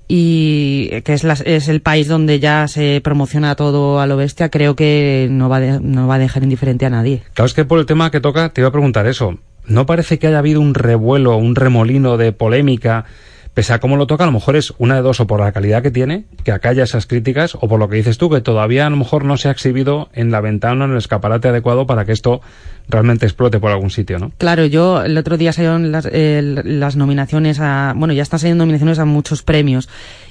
[0.07, 4.48] y que es, la, es el país donde ya se promociona todo a lo bestia,
[4.48, 7.22] creo que no va, a no va a dejar indiferente a nadie.
[7.35, 9.38] Claro, es que por el tema que toca te iba a preguntar eso.
[9.68, 13.04] ¿No parece que haya habido un revuelo, un remolino de polémica?
[13.52, 15.50] Pese a cómo lo toca, a lo mejor es una de dos, o por la
[15.50, 18.87] calidad que tiene, que acalla esas críticas, o por lo que dices tú, que todavía
[18.87, 22.04] a lo mejor no se ha exhibido en la ventana, en el escaparate adecuado para
[22.04, 22.40] que esto
[22.88, 24.31] realmente explote por algún sitio, ¿no?
[24.38, 28.62] Claro, yo el otro día salieron las, eh, las nominaciones a, bueno, ya están saliendo
[28.62, 29.88] nominaciones a muchos premios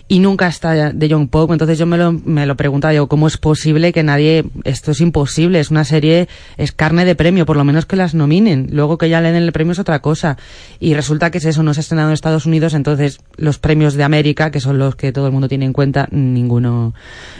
[0.07, 3.27] y nunca está de John Pope, entonces yo me lo, me lo preguntaba, digo, ¿cómo
[3.27, 7.57] es posible que nadie, esto es imposible, es una serie, es carne de premio, por
[7.57, 10.37] lo menos que las nominen, luego que ya le den el premio es otra cosa,
[10.79, 13.95] y resulta que es eso, no se ha estrenado en Estados Unidos, entonces los premios
[13.95, 16.93] de América, que son los que todo el mundo tiene en cuenta, ninguno,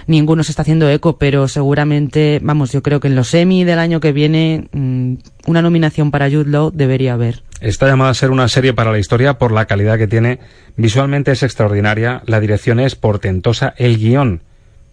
[0.06, 3.80] ninguno se está haciendo eco, pero seguramente, vamos, yo creo que en los Emmy del
[3.80, 5.14] año que viene, mmm,
[5.48, 7.42] una nominación para Jude Law debería haber.
[7.62, 10.40] Está llamada a ser una serie para la historia por la calidad que tiene.
[10.76, 14.42] Visualmente es extraordinaria, la dirección es portentosa, el guion,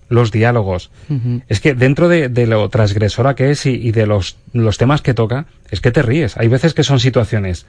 [0.08, 0.90] los diálogos.
[1.10, 1.42] Uh -huh.
[1.48, 5.02] Es que dentro de, de, lo transgresora que es y, y de los, los, temas
[5.02, 6.36] que toca, es que te ríes.
[6.38, 7.66] Hay veces que son situaciones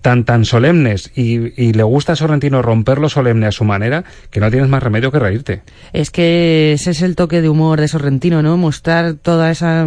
[0.00, 4.04] tan tan solemnes y, y, le gusta a Sorrentino romper lo solemne a su manera
[4.30, 5.62] que no tienes más remedio que reírte.
[5.92, 8.56] Es que ese es el toque de humor de Sorrentino, ¿no?
[8.56, 9.86] Mostrar toda esa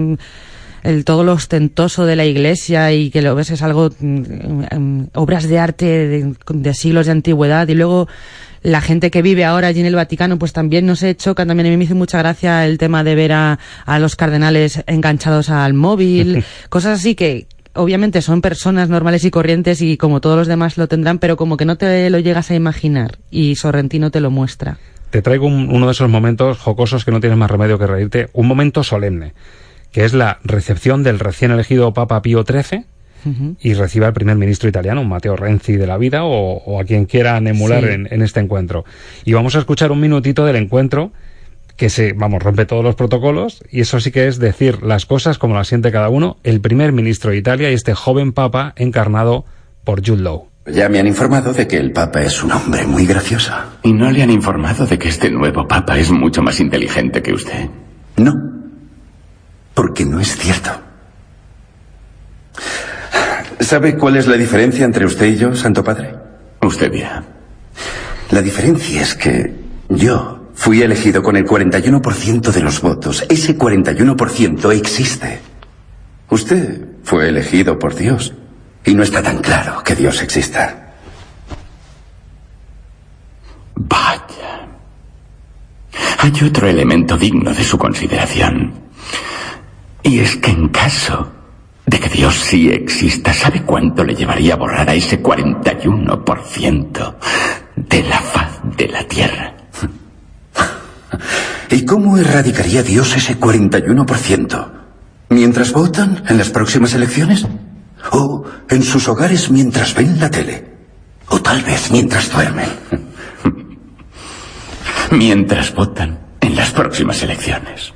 [0.84, 5.48] el todo lo ostentoso de la iglesia y que lo ves es algo um, obras
[5.48, 7.68] de arte de, de, siglos de antigüedad.
[7.68, 8.08] Y luego
[8.64, 11.68] la gente que vive ahora allí en el Vaticano pues también no sé chocan también.
[11.68, 15.50] A mí me hizo mucha gracia el tema de ver a, a los cardenales enganchados
[15.50, 20.48] al móvil cosas así que obviamente son personas normales y corrientes y como todos los
[20.48, 24.20] demás lo tendrán pero como que no te lo llegas a imaginar y Sorrentino te
[24.20, 24.78] lo muestra.
[25.10, 28.30] Te traigo un, uno de esos momentos jocosos que no tienes más remedio que reírte.
[28.32, 29.34] Un momento solemne
[29.92, 32.86] que es la recepción del recién elegido Papa Pío XIII,
[33.26, 33.56] uh -huh.
[33.62, 37.06] y reciba al primer ministro italiano, Matteo Renzi de la vida, o, o a quien
[37.06, 37.90] quieran emular sí.
[37.90, 38.86] en, en, este encuentro.
[39.26, 41.12] Y vamos a escuchar un minutito del encuentro
[41.76, 45.38] que se, vamos, rompe todos los protocolos, y eso sí que es decir las cosas
[45.38, 49.46] como las siente cada uno, el primer ministro de Italia y este joven Papa encarnado
[49.84, 50.48] por Jude Law.
[50.68, 53.52] Ya me han informado de que el Papa es un hombre muy gracioso.
[53.82, 57.34] ¿Y no le han informado de que este nuevo Papa es mucho más inteligente que
[57.34, 57.68] usted?
[58.18, 58.51] No
[59.74, 60.70] porque no es cierto.
[63.60, 66.16] ¿Sabe cuál es la diferencia entre usted y yo, Santo Padre?
[66.62, 67.24] Usted dirá.
[68.32, 69.54] La diferencia es que
[69.90, 73.26] yo fui elegido con el 41% de los votos.
[73.30, 75.40] Ese 41% existe.
[76.30, 78.34] Usted fue elegido por Dios.
[78.84, 80.94] Y no está tan claro que Dios exista.
[83.76, 84.68] Vaya.
[86.20, 88.74] Hay otro elemento digno de su consideración.
[90.04, 91.32] Y es que en caso
[91.86, 97.16] de que Dios sí exista, ¿sabe cuánto le llevaría a borrar a ese 41%
[97.76, 99.56] de la faz de la Tierra?
[101.70, 104.72] ¿Y cómo erradicaría Dios ese 41%?
[105.30, 107.48] ¿Mientras votan en las próximas elecciones?
[108.12, 110.66] ¿O en sus hogares mientras ven la tele?
[111.30, 112.68] ¿O tal vez mientras duermen?
[115.12, 117.94] mientras votan en las próximas elecciones.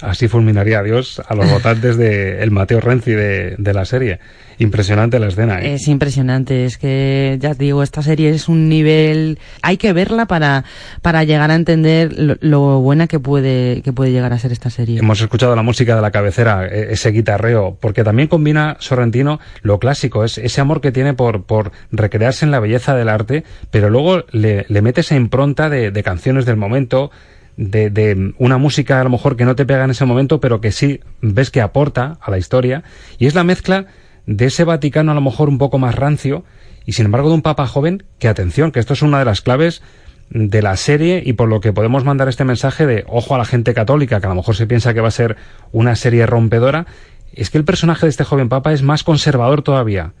[0.00, 4.18] Así fulminaría a Dios a los votantes de el Mateo Renzi de, de, la serie.
[4.58, 5.62] Impresionante la escena.
[5.62, 5.74] ¿eh?
[5.74, 9.38] Es impresionante, es que ya te digo, esta serie es un nivel...
[9.62, 10.64] Hay que verla para,
[11.00, 14.68] para llegar a entender lo, lo, buena que puede, que puede llegar a ser esta
[14.68, 14.98] serie.
[14.98, 19.78] Hemos escuchado la música de la cabecera, e, ese guitarreo, porque también combina Sorrentino lo
[19.78, 23.88] clásico, es ese amor que tiene por, por recrearse en la belleza del arte, pero
[23.88, 27.10] luego le, le mete esa impronta de, de canciones del momento,
[27.56, 30.60] de, de, una música a lo mejor que no te pega en ese momento, pero
[30.60, 32.82] que sí ves que aporta a la historia,
[33.18, 33.86] y es la mezcla
[34.26, 36.44] de ese Vaticano a lo mejor un poco más rancio
[36.84, 39.40] y sin embargo de un papa joven que, atención, que esto es una de las
[39.40, 39.82] claves
[40.30, 43.44] de la serie y por lo que podemos mandar este mensaje de ojo a la
[43.44, 45.36] gente católica, que a lo mejor se piensa que va a ser
[45.72, 46.86] una serie rompedora,
[47.32, 50.12] es que el personaje de este joven papa es más conservador todavía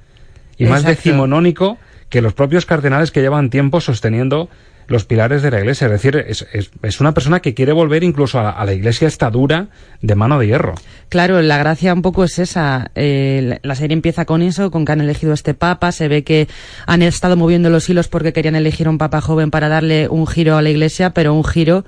[0.58, 1.78] y más decimonónico
[2.08, 4.48] que los propios cardenales que llevan tiempo sosteniendo
[4.88, 5.86] los pilares de la iglesia.
[5.86, 9.68] Es decir, es, una persona que quiere volver incluso a, la iglesia esta dura
[10.00, 10.74] de mano de hierro.
[11.08, 12.90] Claro, la gracia un poco es esa.
[12.94, 15.92] Eh, la- serie empieza con eso, con que han elegido este papa.
[15.92, 16.48] Se ve que
[16.86, 20.26] han estado moviendo los hilos porque querían elegir a un papa joven para darle un
[20.26, 21.84] giro a la iglesia, pero un giro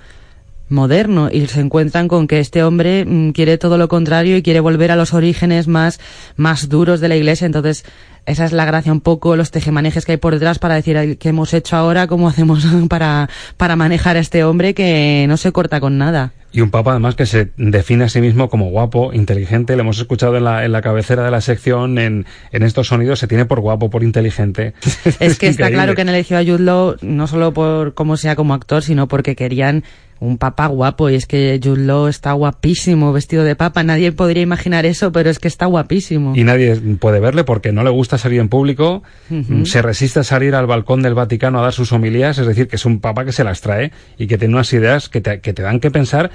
[0.69, 4.61] moderno y se encuentran con que este hombre mm, quiere todo lo contrario y quiere
[4.61, 5.99] volver a los orígenes más
[6.37, 7.85] más duros de la iglesia entonces
[8.27, 11.17] esa es la gracia un poco los tejemanejes que hay por detrás para decir "Ay,
[11.17, 15.53] qué hemos hecho ahora cómo hacemos para para manejar a este hombre que no se
[15.53, 19.13] corta con nada Y un papa además que se define a sí mismo como guapo,
[19.13, 22.89] inteligente, lo hemos escuchado en la, en la cabecera de la sección, en, en estos
[22.89, 24.73] sonidos, se tiene por guapo, por inteligente.
[25.21, 28.35] Es que está claro que han elegido a Jude Law no solo por cómo sea
[28.35, 29.85] como actor, sino porque querían
[30.21, 31.11] un papa guapo.
[31.11, 33.83] Y es que Jude Law está guapísimo, vestido de papa.
[33.83, 36.35] Nadie podría imaginar eso, pero es que está guapísimo.
[36.35, 39.67] Y nadie puede verle porque no le gusta salir en público, Ujú.
[39.67, 42.77] se resiste a salir al balcón del Vaticano a dar sus homilías, es decir, que
[42.77, 45.53] es un papa que se las trae y que tiene unas ideas que te, que
[45.53, 46.31] te dan que pensar,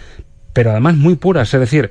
[0.53, 1.89] pero además muy puras, es decir,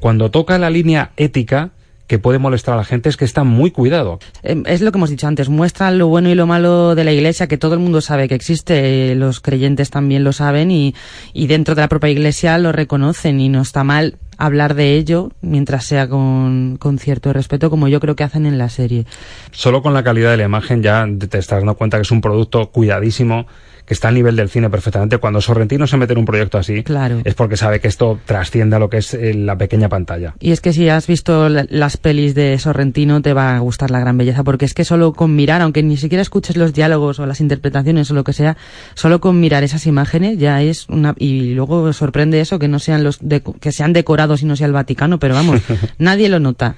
[0.00, 1.70] cuando toca la línea ética
[2.08, 4.18] que puede molestar a la gente es que está muy cuidado.
[4.42, 7.12] Eh, Es lo que hemos dicho antes, muestra lo bueno y lo malo de la
[7.12, 10.94] iglesia, que todo el mundo sabe que existe, eh, los creyentes también lo saben y,
[11.32, 15.30] y dentro de la propia iglesia lo reconocen y no está mal hablar de ello
[15.40, 19.06] mientras sea con, cierto respeto, como yo creo que hacen en la serie.
[19.52, 22.20] Solo con la calidad de la imagen ya te estás dando cuenta que es un
[22.20, 23.46] producto cuidadísimo,
[23.92, 25.18] que está a nivel del cine perfectamente.
[25.18, 27.20] Cuando Sorrentino se mete en un proyecto así, Claro.
[27.24, 30.34] es porque sabe que esto trasciende a lo que es eh, la pequeña pantalla.
[30.40, 33.90] Y es que si has visto la- las pelis de Sorrentino te va a gustar
[33.90, 37.18] la gran belleza, porque es que solo con mirar, aunque ni siquiera escuches los diálogos
[37.18, 38.56] o las interpretaciones o lo que sea,
[38.94, 43.04] solo con mirar esas imágenes ya es una y luego sorprende eso que no sean
[43.04, 45.60] los deco- que sean decorados y no sea el Vaticano, pero vamos,
[45.98, 46.76] nadie lo nota.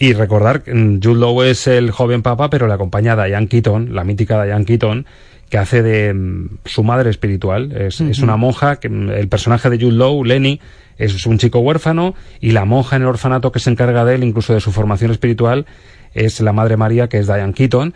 [0.00, 3.94] Y recordar que mm, Jude Law es el joven papa, pero le acompaña Diane Keaton,
[3.94, 5.06] la mítica Diane Keaton,
[5.48, 7.72] que hace de mm, su madre espiritual.
[7.72, 10.60] Es, es una monja, que mm, el personaje de Jude Law, Lenny,
[10.98, 14.24] es un chico huérfano, y la monja en el orfanato que se encarga de él,
[14.24, 15.66] incluso de su formación espiritual,
[16.14, 17.94] es la madre María, que es Diane Keaton.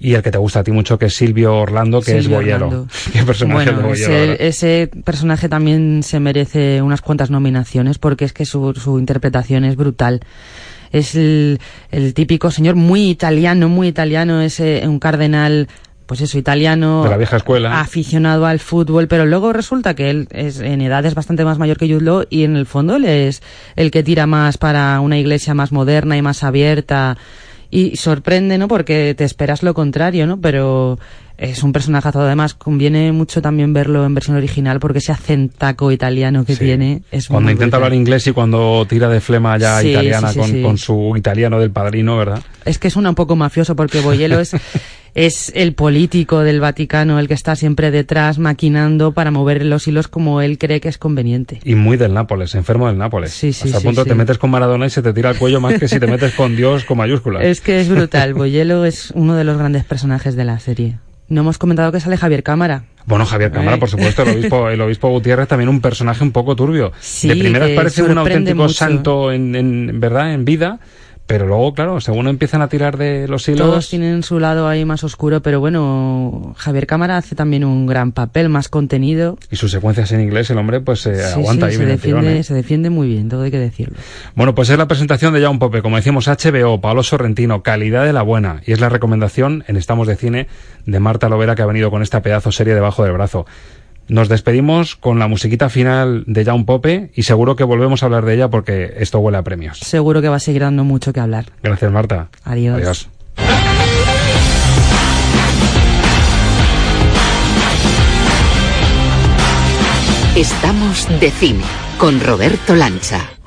[0.00, 2.86] Y el que te gusta a ti mucho, que es Silvio Orlando, que es Boyero.
[3.12, 8.24] Qué personaje de Bueno, Boyero, ese, ese personaje también se merece unas cuantas nominaciones porque
[8.24, 10.20] es que su, su interpretación es brutal.
[10.92, 11.58] Es el,
[11.90, 15.66] el típico señor muy italiano, muy italiano, es eh, un cardenal,
[16.08, 17.04] pues eso, italiano.
[17.04, 17.80] De la vieja escuela.
[17.80, 21.76] Aficionado al fútbol, pero luego resulta que él es, en edad es bastante más mayor
[21.76, 23.42] que Jude Law y en el fondo él es
[23.76, 27.16] el que tira más para una iglesia más moderna y más abierta.
[27.70, 28.66] Y sorprende, ¿no?
[28.66, 30.40] Porque te esperas lo contrario, ¿no?
[30.40, 30.98] Pero
[31.36, 32.22] es un personajazo.
[32.22, 36.64] Además, conviene mucho también verlo en versión original porque ese acentaco italiano que Sí.
[36.64, 37.84] tiene es Cuando muy intenta brutal.
[37.92, 41.70] hablar inglés y cuando tira de flema ya Sí, italiana sí, con, su italiano del
[41.70, 42.40] padrino, ¿verdad?
[42.64, 44.56] Es que suena un poco mafioso porque Boyelo es,
[45.18, 50.06] es el político del Vaticano, el que está siempre detrás maquinando para mover los hilos
[50.06, 51.58] como él cree que es conveniente.
[51.64, 53.32] Y muy del Nápoles, enfermo del Nápoles.
[53.32, 55.60] Sí, sí, Hasta sí, punto te metes con Maradona y se te tira el cuello
[55.60, 57.42] más que si te metes con Dios con mayúsculas.
[57.42, 58.34] Es que es brutal.
[58.34, 60.98] Boyelo es uno de los grandes personajes de la serie.
[61.28, 62.84] No hemos comentado que sale Javier Cámara.
[63.04, 66.54] Bueno, Javier Cámara, por supuesto, el obispo, el obispo Gutiérrez también un personaje un poco
[66.54, 66.92] turbio.
[67.00, 68.74] Sí, de primeras parece un auténtico mucho.
[68.74, 70.78] santo en, en verdad, en vida,
[71.28, 73.68] pero luego, claro, según empiezan a tirar de los hilos...
[73.68, 78.12] Todos tienen su lado ahí más oscuro, pero bueno, Javier Cámara hace también un gran
[78.12, 79.36] papel, más contenido.
[79.50, 81.98] Y sus secuencias en inglés, el hombre pues se Sí, aguanta sí, ahí se bien
[82.00, 82.42] tirón, defiende, ¿eh?
[82.44, 83.94] se defiende muy bien, todo hay que decirlo.
[84.36, 88.14] Bueno, pues es la presentación de Jaume Pope, como decimos, HBO, Pablo Sorrentino, calidad de
[88.14, 88.62] la buena.
[88.64, 90.46] Y es la recomendación en Estamos de Cine
[90.86, 93.44] de Marta Lovera, que ha venido con esta pedazo serie debajo del brazo.
[94.08, 98.24] Nos despedimos con la musiquita final de Jaume Pope y seguro que volvemos a hablar
[98.24, 99.78] de ella porque esto huele a premios.
[99.78, 101.46] Seguro que va a seguir dando mucho que hablar.
[101.62, 102.28] Gracias, Marta.
[102.44, 102.76] Adiós.
[102.78, 103.08] Adiós.
[110.36, 111.64] Estamos de cine
[111.98, 113.37] con Roberto Lancha.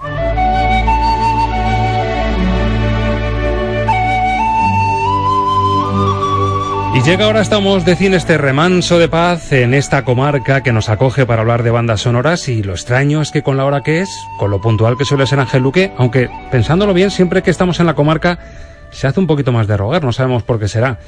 [6.94, 10.90] Y llega ahora estamos de cine este remanso de paz en esta comarca que nos
[10.90, 14.02] acoge para hablar de bandas sonoras y lo extraño es que con la hora que
[14.02, 17.80] es, con lo puntual que suele ser Ángel Luque, aunque pensándolo bien, siempre que estamos
[17.80, 18.40] en la comarca
[18.92, 21.00] se hace un poquito más de rogar, no sabemos por qué será.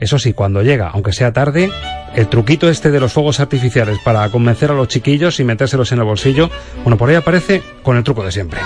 [0.00, 1.70] Eso sí, cuando llega, aunque sea tarde,
[2.16, 5.98] el truquito este de los fuegos artificiales para convencer a los chiquillos y metérselos en
[5.98, 6.50] el bolsillo,
[6.82, 8.60] bueno, por ahí aparece con el truco de siempre.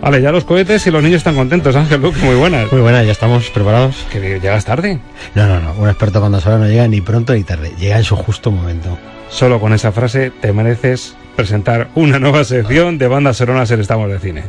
[0.00, 2.72] Vale, ya los cohetes y los niños están contentos, Ángel Luke, muy buenas.
[2.72, 4.06] Muy buenas, ya estamos preparados.
[4.10, 4.98] Que llegas tarde.
[5.34, 8.04] No, no, no, un experto cuando sabe no llega ni pronto ni tarde, llega en
[8.04, 8.98] su justo momento.
[9.28, 14.10] Solo con esa frase te mereces presentar una nueva sección de bandas sonoras en Estamos
[14.10, 14.44] de Cine.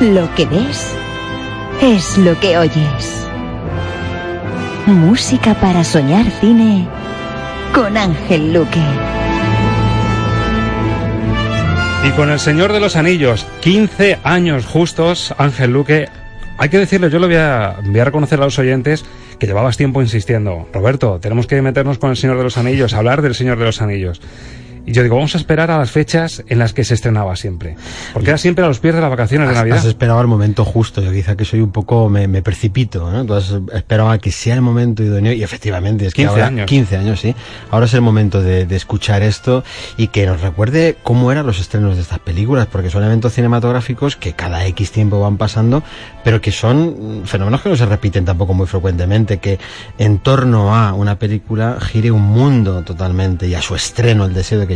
[0.00, 0.94] Lo que ves
[1.82, 3.19] es lo que oyes.
[4.86, 6.86] Música para soñar cine
[7.74, 8.80] con Ángel Luque.
[12.06, 16.08] Y con El Señor de los Anillos, 15 años justos, Ángel Luque.
[16.58, 19.04] Hay que decirle, yo lo voy a, voy a reconocer a los oyentes
[19.38, 20.68] que llevabas tiempo insistiendo.
[20.72, 23.82] Roberto, tenemos que meternos con El Señor de los Anillos, hablar del Señor de los
[23.82, 24.20] Anillos.
[24.86, 27.76] Y yo digo, vamos a esperar a las fechas en las que se estrenaba siempre.
[28.12, 29.78] Porque era siempre a los pies de las vacaciones de Has- Navidad.
[29.78, 31.00] Has esperado el momento justo.
[31.02, 33.24] Yo quizá que soy un poco, me, me precipito, ¿no?
[33.24, 36.46] Tú has esperado a que sea el momento idóneo y efectivamente es que 15 ahora-
[36.46, 36.66] años.
[36.66, 37.34] 15 años, sí.
[37.70, 39.62] Ahora es el momento de, de escuchar esto
[39.96, 44.16] y que nos recuerde cómo eran los estrenos de estas películas, porque son eventos cinematográficos
[44.16, 45.82] que cada X tiempo van pasando,
[46.24, 49.58] pero que son fenómenos que no se repiten tampoco muy frecuentemente, que
[49.98, 54.58] en torno a una película gire un mundo totalmente y a su estreno el deseo
[54.60, 54.66] de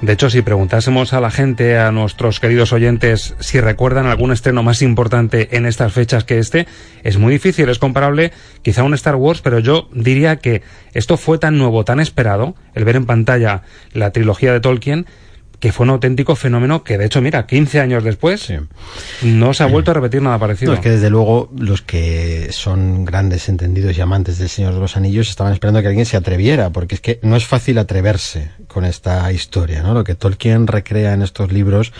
[0.00, 4.62] De hecho, si preguntásemos a la gente, a nuestros queridos oyentes, si recuerdan algún estreno
[4.62, 6.66] más importante en estas fechas que este,
[7.02, 8.32] es muy difícil, es comparable
[8.62, 10.62] quizá a un Star Wars, pero yo diría que
[10.94, 13.62] esto fue tan nuevo, tan esperado, el ver en pantalla
[13.92, 15.06] la trilogía de Tolkien,
[15.60, 18.52] que fue un auténtico fenómeno que, de hecho, mira, 15 años después,
[19.22, 20.72] no se ha vuelto a repetir nada parecido.
[20.72, 24.80] No, es que desde luego los que son grandes entendidos y amantes del Señor de
[24.80, 28.50] los Anillos estaban esperando que alguien se atreviera, porque es que no es fácil atreverse
[28.68, 29.94] con esta historia, ¿no?
[29.94, 31.92] Lo que Tolkien recrea en estos libros.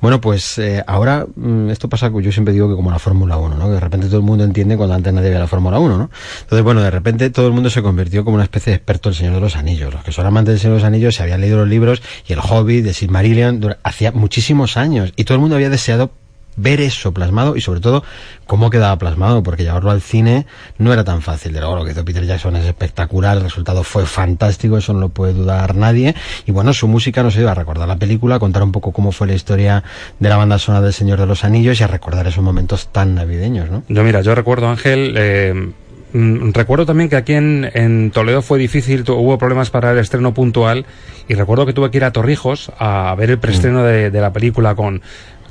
[0.00, 3.56] Bueno, pues eh, ahora mm, esto pasa, yo siempre digo que como la Fórmula 1,
[3.56, 3.66] ¿no?
[3.66, 6.10] Que de repente todo el mundo entiende cuando antes nadie veía la Fórmula 1, ¿no?
[6.40, 9.16] Entonces, bueno, de repente todo el mundo se convirtió como una especie de experto del
[9.16, 9.92] Señor de los Anillos.
[9.92, 12.32] Los que son amantes del Señor de los Anillos se habían leído los libros y
[12.32, 16.10] el Hobbit de Silmarillion hacía muchísimos años y todo el mundo había deseado
[16.56, 18.04] ver eso plasmado y sobre todo
[18.46, 20.46] cómo quedaba plasmado, porque llevarlo al cine
[20.78, 21.52] no era tan fácil.
[21.52, 25.00] De luego lo que hizo Peter Jackson es espectacular, el resultado fue fantástico, eso no
[25.00, 26.14] lo puede dudar nadie.
[26.46, 29.12] Y bueno, su música nos iba a recordar la película, a contar un poco cómo
[29.12, 29.82] fue la historia
[30.18, 33.14] de la banda sonora del Señor de los Anillos y a recordar esos momentos tan
[33.14, 33.82] navideños, ¿no?
[33.88, 35.72] Yo mira, yo recuerdo Ángel, eh,
[36.14, 40.86] recuerdo también que aquí en, en Toledo fue difícil, hubo problemas para el estreno puntual
[41.28, 44.32] y recuerdo que tuve que ir a Torrijos a ver el preestreno de, de la
[44.32, 45.02] película con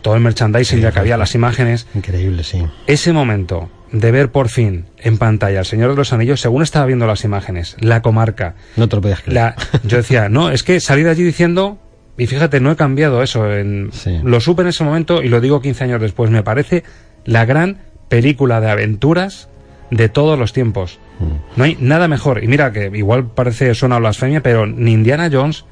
[0.01, 1.87] todo el merchandising ya que había, las imágenes.
[1.95, 2.63] Increíble, sí.
[2.87, 6.85] Ese momento de ver por fin en pantalla El Señor de los Anillos, según estaba
[6.85, 9.35] viendo las imágenes, la comarca, No te lo podías creer.
[9.35, 11.77] la, yo decía, no, es que salí de allí diciendo,
[12.17, 13.91] y fíjate, no he cambiado eso, en,
[14.23, 16.83] lo supe en ese momento y lo digo 15 años después, me parece
[17.25, 19.49] la gran película de aventuras
[19.95, 20.99] de todos los tiempos.
[21.19, 21.57] Mm.
[21.57, 25.65] No hay nada mejor, y mira que igual parece, suena blasfemia, pero ni Indiana Jones,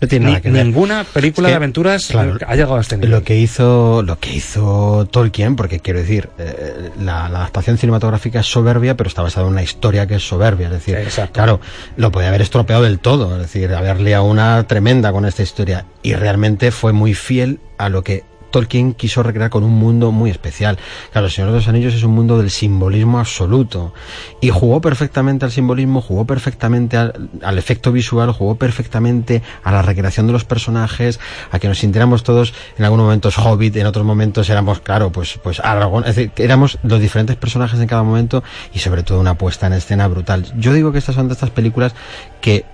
[0.00, 0.64] No tiene ni nada que ver.
[0.64, 3.10] ninguna película Es que, de aventuras claro, ha llegado a este nivel.
[3.10, 8.40] Lo que hizo, lo que hizo Tolkien, porque quiero decir, eh, la, la adaptación cinematográfica
[8.40, 10.66] es soberbia, pero está basada en una historia que es soberbia.
[10.68, 10.98] Es decir,
[11.32, 11.60] claro,
[11.96, 15.86] lo podía haber estropeado del todo, es decir, haberle a una tremenda con esta historia.
[16.02, 20.30] Y realmente fue muy fiel a lo que Tolkien quiso recrear con un mundo muy
[20.30, 20.78] especial.
[21.12, 23.92] Claro, El Señor de los Anillos es un mundo del simbolismo absoluto.
[24.40, 30.26] Y jugó perfectamente al simbolismo, jugó perfectamente al, efecto visual, jugó perfectamente a la recreación
[30.26, 31.20] de los personajes,
[31.50, 35.38] a que nos sintiéramos todos en algunos momentos Hobbit, en otros momentos éramos, claro, pues,
[35.42, 36.06] pues Aragorn.
[36.06, 38.42] Es decir, éramos los diferentes personajes en cada momento
[38.72, 40.46] y sobre todo una puesta en escena brutal.
[40.56, 41.94] Yo digo que estas son de estas películas
[42.40, 42.64] que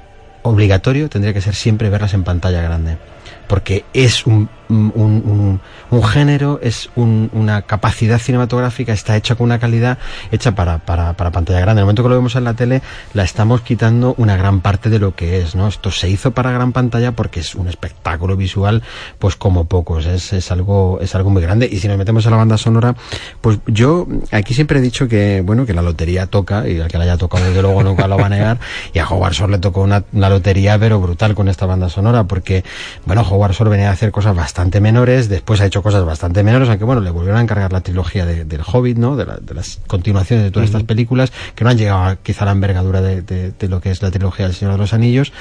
[0.43, 2.99] obligatorio tendría que ser siempre verlas en pantalla grande
[3.47, 5.61] porque es un, un,
[5.91, 9.99] un- género, es un- una capacidad cinematográfica, está hecha con una calidad
[10.33, 11.81] hecha para, para, para pantalla grande.
[11.81, 12.83] En el momento que lo vemos en la tele,
[13.15, 15.69] la estamos quitando una gran parte de lo que es, ¿no?
[15.69, 18.83] Esto se hizo para gran pantalla porque es un espectáculo visual,
[19.19, 21.69] pues como pocos, es, es algo, es algo muy grande.
[21.71, 22.95] Y si nos metemos a la banda sonora,
[23.41, 26.99] pues yo aquí siempre he dicho que, bueno, que la lotería toca, y al que
[26.99, 28.59] la haya tocado desde luego nunca lo va a negar,
[28.93, 32.25] y a Howard Shore le tocó una, una lotería pero brutal con esta banda sonora,
[32.25, 32.65] porque,
[33.07, 36.69] bueno, Howard Shore venía a hacer cosas bastante menores, después ha hecho cosas bastante menores,
[36.69, 39.17] aunque bueno, le volvieron a encargar la trilogía de- del Hobbit, ¿no?
[39.17, 42.43] De, la- de las continuaciones de todas estas películas, que no han llegado a, quizá
[42.43, 44.93] a la envergadura de, de- de lo que es la trilogía del Señor de los
[44.93, 45.33] Anillos,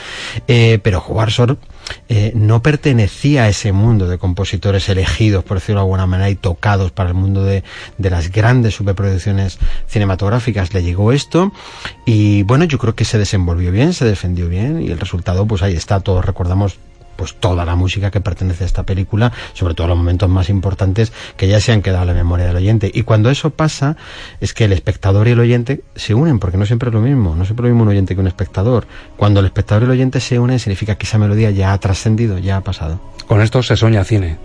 [0.48, 1.56] eh, pero Howard Shore
[2.10, 6.36] eh, no pertenecía a ese mundo de compositores elegidos, por decirlo de alguna manera, y
[6.36, 7.64] tocados para el mundo de,
[7.98, 10.74] de las grandes superproducciones cinematográficas.
[10.74, 11.52] Le llegó esto
[12.06, 15.62] y bueno, yo creo que se desenvolvió bien, se defendió bien y el resultado, pues
[15.62, 16.78] ahí está, todos recordamos
[17.16, 21.14] pues toda la música que pertenece a esta película, sobre todo los momentos más importantes
[21.38, 22.92] que ya se han quedado en la memoria del oyente.
[22.94, 23.98] Y cuando eso pasa,
[24.40, 27.36] es que el espectador y el oyente se unen, porque no siempre es lo mismo,
[27.36, 28.88] no siempre es lo mismo un oyente que un espectador.
[29.18, 32.38] Cuando el espectador y el oyente se unen, significa que esa melodía ya ha trascendido,
[32.38, 33.00] ya ha pasado.
[33.28, 34.38] Con esto se sueña cine.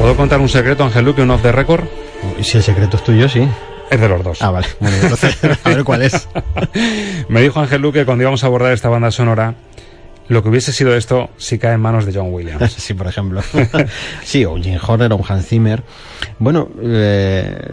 [0.00, 1.84] ¿Puedo contar un secreto, Ángel Luque, un off the record?
[2.38, 3.48] Y si el secreto es tuyo, sí.
[3.94, 4.42] Es de los dos.
[4.42, 4.66] Ah, vale.
[4.80, 6.28] Bueno, entonces, a ver cuál es.
[7.28, 9.54] Me dijo Ángel Luque cuando íbamos a abordar esta banda sonora
[10.26, 12.72] lo que hubiese sido esto si cae en manos de John Williams.
[12.76, 13.40] sí, por ejemplo.
[14.24, 15.84] sí, o Jim Horner o un Hans Zimmer.
[16.40, 17.72] Bueno, eh,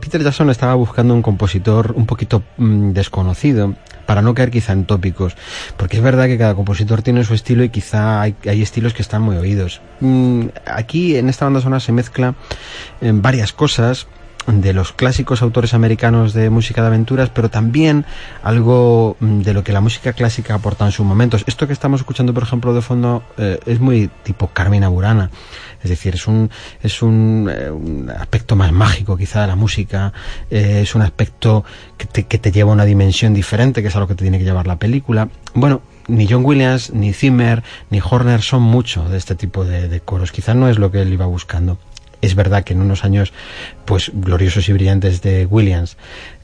[0.00, 3.74] Peter Jackson estaba buscando un compositor un poquito mm, desconocido
[4.06, 5.36] para no caer quizá en tópicos,
[5.76, 9.02] porque es verdad que cada compositor tiene su estilo y quizá hay, hay estilos que
[9.02, 9.80] están muy oídos.
[9.98, 12.34] Mm, aquí en esta banda sonora se mezcla
[13.00, 14.06] en varias cosas,
[14.46, 18.04] de los clásicos autores americanos de música de aventuras, pero también
[18.42, 21.44] algo mm, de lo que la música clásica aporta en sus momentos.
[21.46, 25.30] Esto que estamos escuchando, por ejemplo, de fondo, eh, es muy tipo Carmina Burana.
[25.82, 26.50] Es decir, es un,
[26.82, 30.12] es un, eh, aspecto más mágico quizá de la música,
[30.50, 31.64] eh, es un aspecto
[31.96, 34.44] que te, lleva a una dimensión diferente, que es a lo que te tiene que
[34.44, 35.28] llevar la película.
[35.54, 40.00] Bueno, ni John Williams, ni Zimmer, ni Horner son mucho de este tipo de, de
[40.00, 40.32] coros.
[40.32, 41.78] Quizás no es lo que él iba buscando.
[42.20, 43.32] Es verdad que en unos años,
[43.84, 45.96] pues gloriosos y brillantes de Williams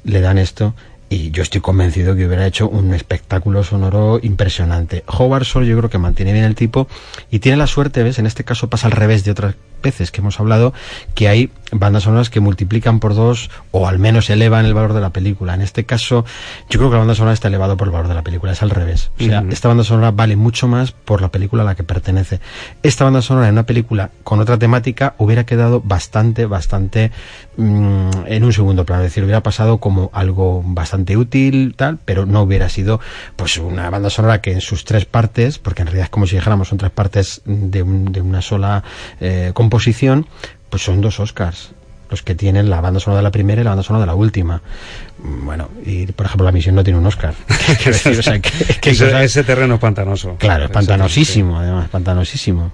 [0.04, 0.74] le dan esto
[1.08, 5.04] y yo estoy convencido que hubiera hecho un espectáculo sonoro impresionante.
[5.06, 6.88] Howard Shore yo creo que mantiene bien el tipo
[7.30, 8.18] y tiene la suerte, ¿ves?
[8.18, 10.72] En este caso pasa al revés de otras veces que hemos hablado,
[11.14, 15.00] que hay bandas sonoras que multiplican por dos o al menos elevan el valor de
[15.00, 15.54] la película.
[15.54, 16.24] En este caso,
[16.70, 18.62] yo creo que la banda sonora está elevado por el valor de la película, es
[18.62, 19.10] al revés.
[19.18, 22.40] O sea, esta banda sonora vale mucho más por la película a la que pertenece.
[22.82, 27.10] Esta banda sonora en una película con otra temática hubiera quedado bastante, bastante
[27.56, 29.02] mm, en un segundo plano.
[29.02, 33.00] Es decir, hubiera pasado como algo bastante útil, tal, pero no hubiera sido
[33.36, 36.36] pues una banda sonora que en sus tres partes, porque en realidad es como si
[36.36, 38.82] dijéramos son tres partes de, un- de una sola
[39.20, 40.26] eh, composición,
[40.70, 41.72] pues son dos Oscars
[42.08, 44.14] los que tienen la banda sonora de la primera y la banda sonora de la
[44.14, 44.62] última.
[45.18, 47.34] Bueno, y por ejemplo la misión no tiene un Oscar.
[47.82, 48.50] Quiero decir, o sea, que,
[48.80, 50.36] que ese, cosas- ese terreno es pantanoso.
[50.38, 52.70] Claro, es pantanosísimo, además, pantanosísimo.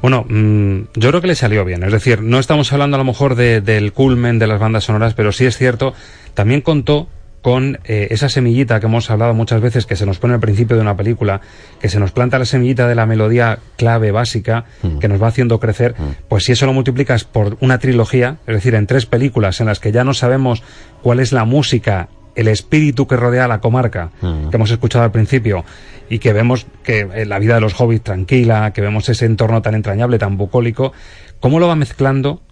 [0.00, 1.82] Bueno, mm, yo creo que le salió bien.
[1.82, 5.14] Es decir, no estamos hablando a lo mejor de- del culmen de las bandas sonoras,
[5.14, 5.92] pero sí es cierto,
[6.34, 7.08] también contó
[7.42, 10.76] con eh, esa semillita que hemos hablado muchas veces, que se nos pone al principio
[10.76, 11.40] de una película,
[11.80, 14.64] que se nos planta la semillita de la melodía clave básica,
[15.00, 15.94] que nos va haciendo crecer,
[16.28, 19.80] pues si eso lo multiplicas por una trilogía, es decir, en tres películas en las
[19.80, 20.62] que ya no sabemos
[21.02, 25.64] cuál es la música, el espíritu que rodea la comarca, que hemos escuchado al principio,
[26.10, 29.62] y que vemos que eh, la vida de los hobbits tranquila, que vemos ese entorno
[29.62, 30.92] tan entrañable, tan bucólico,
[31.38, 32.42] cómo lo va mezclando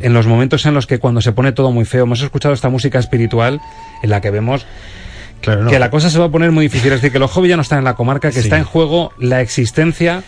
[0.00, 2.68] en los momentos en los que cuando se pone todo muy feo, hemos escuchado esta
[2.68, 3.60] música espiritual
[4.02, 4.66] en la que vemos
[5.40, 5.70] Claro, no.
[5.70, 7.56] que la cosa se va a poner muy difícil, es decir, que los hobbits ya
[7.56, 8.40] no están en la comarca, que Sí.
[8.40, 10.22] está en juego la existencia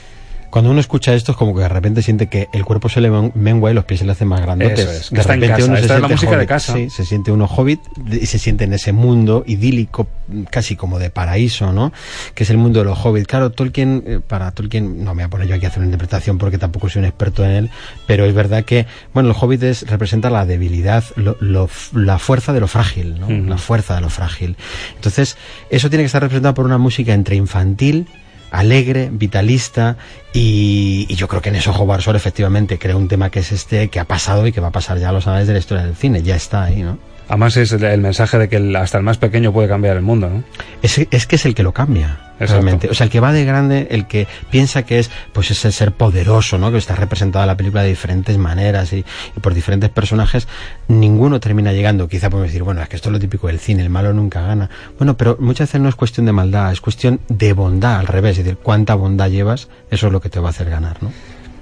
[0.52, 3.10] Cuando uno escucha esto es como que de repente siente que el cuerpo se le
[3.10, 4.78] men- mengua y los pies se le hacen más grandotes.
[4.80, 5.64] Eso es, que de está en casa.
[5.64, 6.74] uno se Esta es la música de casa.
[6.74, 7.80] Sí, se siente uno hobbit
[8.12, 10.06] y se siente en ese mundo idílico,
[10.50, 11.90] casi como de paraíso, ¿no?
[12.34, 13.26] Que es el mundo de los hobbits.
[13.26, 15.86] Claro, Tolkien, eh, para Tolkien, no me voy a poner yo aquí a hacer una
[15.86, 17.70] interpretación porque tampoco soy un experto en él,
[18.06, 22.52] pero es verdad que, bueno, el hobbit es, representa la debilidad, lo- lo la fuerza
[22.52, 23.30] de lo frágil, ¿no?
[23.48, 24.56] La fuerza de lo frágil.
[24.96, 25.38] Entonces,
[25.70, 28.06] eso tiene que estar representado por una música entre infantil,
[28.52, 29.96] alegre, vitalista
[30.32, 33.88] y, yo creo que en eso Howard Shore efectivamente creó un tema que es este
[33.88, 35.84] que ha pasado y que va a pasar ya a los anales de la historia
[35.84, 36.98] del cine, ya está ahí, ¿no?
[37.32, 40.28] Además es el, mensaje de que el- hasta el más pequeño puede cambiar el mundo,
[40.28, 40.44] ¿no?
[40.82, 42.52] Es, es que es el que lo cambia, Exacto.
[42.52, 42.90] realmente.
[42.90, 45.72] O sea, el que va de grande, el que piensa que es, pues es el
[45.72, 46.70] ser poderoso, ¿no?
[46.70, 48.98] Que está representado en la película de diferentes maneras y,
[49.34, 50.46] y por diferentes personajes,
[50.88, 52.06] ninguno termina llegando.
[52.06, 54.42] Quizá podemos decir, bueno, es que esto es lo típico del cine, el malo nunca
[54.42, 54.68] gana.
[54.98, 58.36] Bueno, pero muchas veces no es cuestión de maldad, es cuestión de bondad, al revés.
[58.36, 61.10] Es decir, cuánta bondad llevas, eso es lo que te va a hacer ganar, ¿no?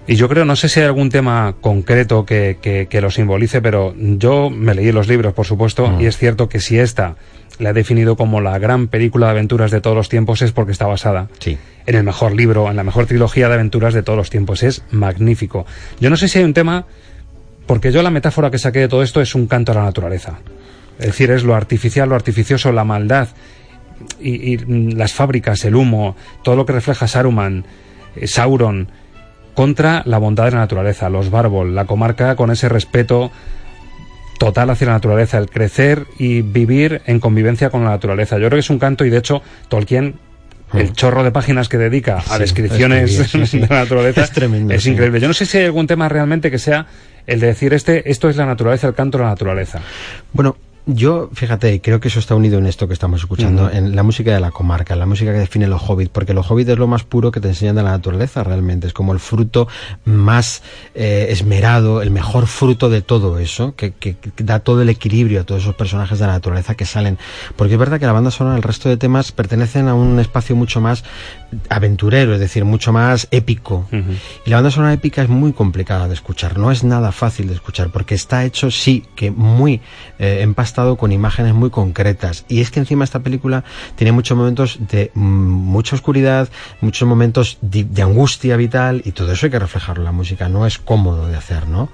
[0.07, 3.63] Y yo creo, no sé si hay algún tema concreto que, que- que lo simbolice,
[3.63, 6.01] pero yo me leí los libros, por supuesto, Mm.
[6.01, 7.17] y es cierto que si esta
[7.59, 10.73] la he definido como la gran película de aventuras de todos los tiempos es porque
[10.73, 11.59] está basada Sí.
[11.87, 14.63] en el mejor libro, en la mejor trilogía de aventuras de todos los tiempos.
[14.63, 15.67] Es magnífico.
[16.01, 16.87] Yo no sé si hay un tema,
[17.67, 20.39] porque yo la metáfora que saqué de todo esto es un canto a la naturaleza.
[20.99, 23.29] Es decir, es lo artificial, lo artificioso, la maldad
[24.21, 24.57] y, y,
[24.95, 27.65] las fábricas, el humo, todo lo que refleja Saruman,
[28.17, 28.89] eh, Sauron,
[29.55, 33.31] contra la bondad de la naturaleza, los Bárbol, la comarca con ese respeto
[34.39, 38.37] total hacia la naturaleza, el crecer y vivir en convivencia con la naturaleza.
[38.39, 40.15] Yo creo que es un canto y de hecho Tolkien
[40.73, 42.33] el chorro de páginas que dedica a Mm.
[42.33, 43.61] Sí, descripciones escribir, sí, sí.
[43.61, 44.91] de la naturaleza Es tremendo, es sí.
[44.91, 45.21] increíble.
[45.21, 46.87] Yo no sé si hay algún tema realmente que sea
[47.27, 49.81] el de decir este esto es la naturaleza, el canto de la naturaleza.
[50.33, 50.57] Bueno,
[50.95, 54.33] yo, fíjate, creo que eso está unido en esto que estamos escuchando, en la música
[54.35, 57.05] de la comarca, la música que define los hobbits, porque los hobbits es lo más
[57.05, 59.69] puro que te enseñan de la naturaleza realmente, es como el fruto
[60.05, 60.63] más
[60.95, 65.41] eh, esmerado, el mejor fruto de todo eso, que, que- que da todo el equilibrio
[65.41, 67.19] a todos esos personajes de la naturaleza que salen.
[67.57, 70.57] Porque es verdad que la banda sonora, el resto de temas pertenecen a un espacio
[70.57, 71.05] mucho más
[71.69, 73.87] aventurero, es decir, mucho más épico.
[74.47, 77.55] Y la banda sonora épica es muy complicada de escuchar, no es nada fácil de
[77.55, 79.81] escuchar, porque está hecho, sí, que muy
[80.19, 82.45] eh, empastado con imágenes muy concretas.
[82.49, 83.65] Y es que encima esta película
[83.97, 86.49] tiene muchos momentos de mm, mucha oscuridad,
[86.81, 90.67] muchos momentos de, angustia vital, y todo eso hay que reflejarlo en la música, no
[90.67, 91.89] es cómodo de hacer, ¿no?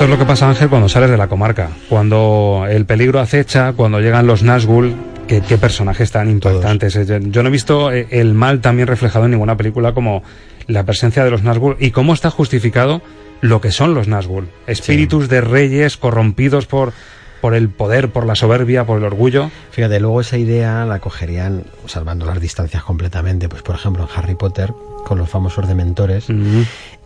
[0.00, 1.72] Esto es lo que pasa, Ángel, cuando sales de la comarca.
[1.90, 4.94] Cuando el peligro acecha, cuando llegan los Nazgûl,
[5.30, 6.96] qué, qué personajes tan impactantes.
[6.96, 10.22] Eh, Yo no he visto eh, el mal también reflejado en ninguna película como
[10.66, 13.00] la presencia de los Nazgûl y cómo está justificado
[13.40, 14.48] lo que son los Nazgûl.
[14.66, 16.92] Espíritus de reyes corrompidos por,
[17.40, 19.50] por el poder, por la soberbia, por el orgullo.
[19.70, 24.34] Fíjate, luego esa idea la cogerían, salvando las distancias completamente, pues por ejemplo en Harry
[24.34, 24.72] Potter,
[25.06, 26.26] con los famosos dementores,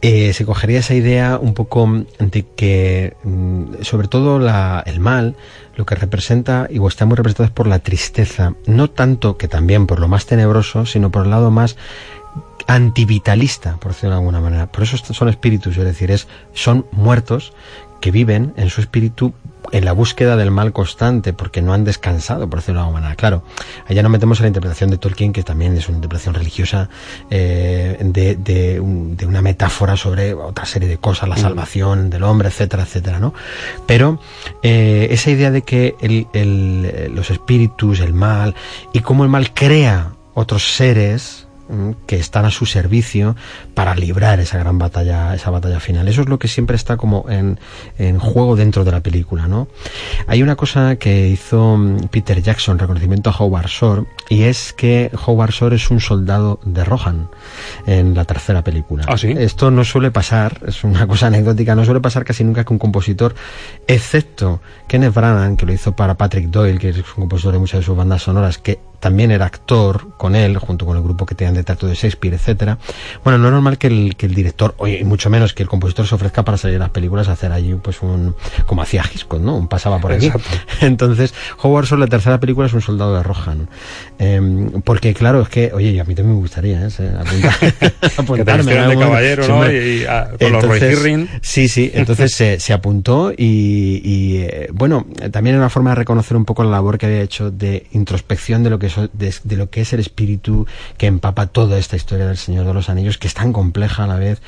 [0.02, 5.36] eh, se cogería esa idea un poco de que, mm, sobre todo la- el mal,
[5.76, 9.48] lo que representa, y o está muy representado es por la tristeza, no tanto que
[9.48, 11.76] también por lo más tenebroso, sino por el lado más
[12.66, 14.66] antivitalista, por decirlo de alguna manera.
[14.66, 17.52] Por eso son espíritus, es decir, es, son muertos
[18.00, 19.34] que viven en su espíritu
[19.72, 23.16] en la búsqueda del mal constante, porque no han descansado, por decirlo de alguna manera.
[23.16, 23.42] Claro,
[23.86, 26.88] allá nos metemos en la interpretación de Tolkien, que también es una interpretación religiosa
[27.30, 31.38] eh, de, de un- de una metáfora sobre otra serie de cosas, la Mm.
[31.40, 33.34] salvación del hombre, etcétera, etcétera, ¿no?
[33.86, 34.20] Pero
[34.62, 38.54] eh, esa idea de que el- el- los espíritus, el mal,
[38.92, 41.46] y cómo el mal crea otros seres
[42.06, 43.36] que están a su servicio
[43.74, 46.08] para librar esa gran batalla, esa batalla final.
[46.08, 47.58] Eso es lo que siempre está como en,
[47.98, 49.68] en juego dentro de la película, ¿no?
[50.26, 55.10] Hay una cosa que hizo mm, Peter Jackson, reconocimiento a Howard Shore, y es que
[55.26, 57.28] Howard Shore es un soldado de Rohan
[57.86, 59.04] en la tercera película.
[59.08, 59.34] ¿Ah, sí?
[59.36, 62.78] Esto no suele pasar, es una cosa anecdótica, no suele pasar casi nunca que un
[62.78, 63.34] compositor,
[63.86, 67.80] excepto Kenneth Branagh, que lo hizo para Patrick Doyle, que es un compositor de muchas
[67.80, 71.34] de sus bandas sonoras, que también era actor con él, junto con el grupo que
[71.34, 72.78] tenían de teatro de Shakespeare, etcétera.
[73.22, 76.07] Bueno, no es normal que el, que el director, y mucho menos que el compositor
[76.07, 78.34] se ofrezca para salir a las películas a hacer allí, pues un,
[78.66, 79.57] como hacía Hitchcock, ¿no?
[79.57, 80.26] Un pasaba por aquí.
[80.26, 80.49] Exacto.
[80.80, 83.68] Entonces, Howard Shore, la tercera película, es un soldado de Rohan.
[84.18, 86.88] Em, porque, claro, es que, oye, a mí también me gustaría, ¿eh?
[86.88, 89.01] Apuntar- Que te apuntarme, de ¿no?
[89.01, 89.70] caballero, Sí, ¿no?
[89.70, 91.28] Y, y, ah, con los Roy Entonces, Hirrin.
[91.42, 95.97] Sí, sí, entonces se, se apuntó y, y, eh, bueno, también era una forma de
[95.97, 99.57] reconocer un poco la labor que había hecho de introspección de lo que, de, de
[99.57, 100.66] lo que es el espíritu
[100.97, 104.07] que empapa toda esta historia del Señor de los Anillos, que es tan compleja a
[104.07, 104.40] la vez,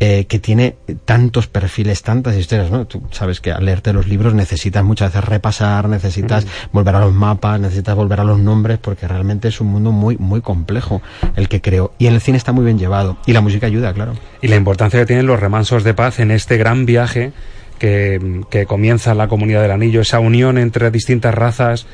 [0.00, 2.86] eh, que tiene tantos perfiles, tantas historias, ¿no?
[2.86, 7.12] Tú sabes que al leerte los libros necesitas muchas veces repasar, necesitas volver a los
[7.12, 11.02] mapas, necesitas volver a los nombres, porque realmente es un mundo muy, muy complejo
[11.36, 11.92] el que creo.
[11.98, 13.16] Y en el cine está muy bien llevado.
[13.26, 14.14] Y la música ayuda, claro.
[14.42, 17.32] y la importancia que tienen los remansos de paz en este gran viaje
[17.78, 21.86] que, que comienza la comunidad del anillo, esa unión entre distintas razas,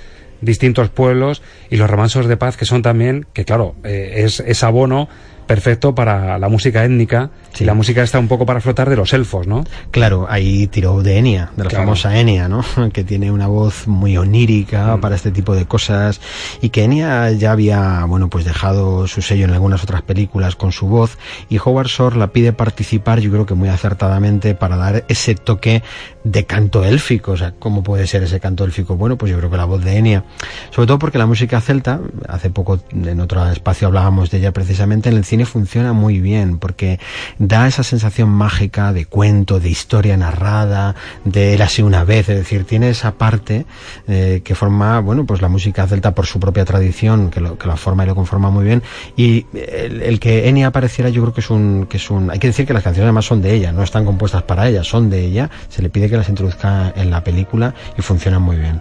[0.42, 4.62] distintos pueblos y los remansos de paz que son también, que claro, eh, es, es
[4.62, 5.08] abono
[5.52, 7.28] perfecto para la música étnica
[7.60, 9.64] y la música está un poco para flotar de los elfos, ¿no?
[9.90, 11.84] Claro, ahí tiró de Enya, de la Claro.
[11.84, 12.64] famosa Enya, ¿no?
[12.94, 16.22] Que tiene una voz muy onírica para este tipo de cosas
[16.62, 20.72] y que Enya ya había, bueno, pues dejado su sello en algunas otras películas con
[20.72, 21.18] su voz
[21.50, 25.82] y Howard Shore la pide participar, yo creo que muy acertadamente para dar ese toque
[26.24, 28.96] de canto élfico, o sea, ¿cómo puede ser ese canto élfico?
[28.96, 30.24] Bueno, pues yo creo que la voz de Enya,
[30.70, 35.10] sobre todo porque la música celta, hace poco en otro espacio hablábamos de ella precisamente,
[35.10, 36.98] en el cine funciona muy bien porque
[37.38, 42.36] da esa sensación mágica de cuento, de historia narrada, de él así una vez, es
[42.36, 43.66] decir, tiene esa parte
[44.08, 48.04] eh, que forma, bueno, pues la música celta por su propia tradición, que la forma
[48.04, 48.82] y lo conforma muy bien,
[49.16, 52.38] y el, el que Enya apareciera yo creo que es un, que es un, hay
[52.38, 55.10] que decir que las canciones además son de ella, no están compuestas para ella, son
[55.10, 58.80] de ella, se le pide que las introduzca en la película y funcionan muy bien.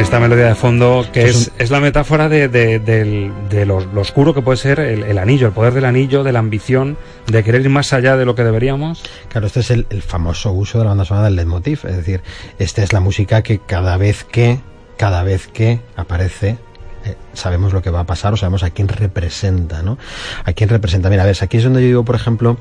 [0.00, 4.40] Esta melodía de fondo que es, la metáfora de, de- de lo, lo oscuro que
[4.42, 6.96] puede ser el, el anillo, el poder del anillo, de la ambición,
[7.26, 9.02] de querer ir más allá de lo que deberíamos.
[9.28, 12.22] Claro, este es el, el famoso uso de la banda sonora del leitmotiv, es decir,
[12.58, 14.60] esta es la música que cada vez que,
[14.96, 16.56] cada vez que aparece
[17.04, 19.98] eh, sabemos lo que va a pasar o sabemos a quién representa, ¿no?
[20.44, 21.10] A quién representa.
[21.10, 22.58] Mira, a ver, aquí es donde yo digo, por ejemplo,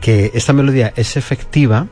[0.00, 1.86] que esta melodía es efectiva,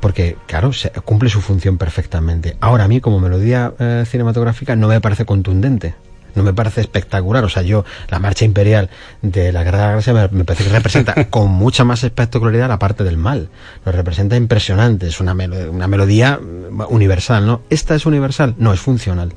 [0.00, 2.56] porque, claro, se, cumple su función perfectamente.
[2.60, 5.94] Ahora, a mí, como melodía eh, cinematográfica, no me parece contundente.
[6.34, 7.42] No me parece espectacular.
[7.44, 8.90] O sea, yo, la marcha imperial
[9.22, 12.68] de la Guerra de la Gracia me, me parece que representa con mucha más espectacularidad
[12.68, 13.48] la parte del mal.
[13.84, 15.08] Lo representa impresionante.
[15.08, 17.62] Es una, melo- una melodía mm, universal, ¿no?
[17.70, 18.54] ¿Esta es universal?
[18.58, 19.32] No, es funcional.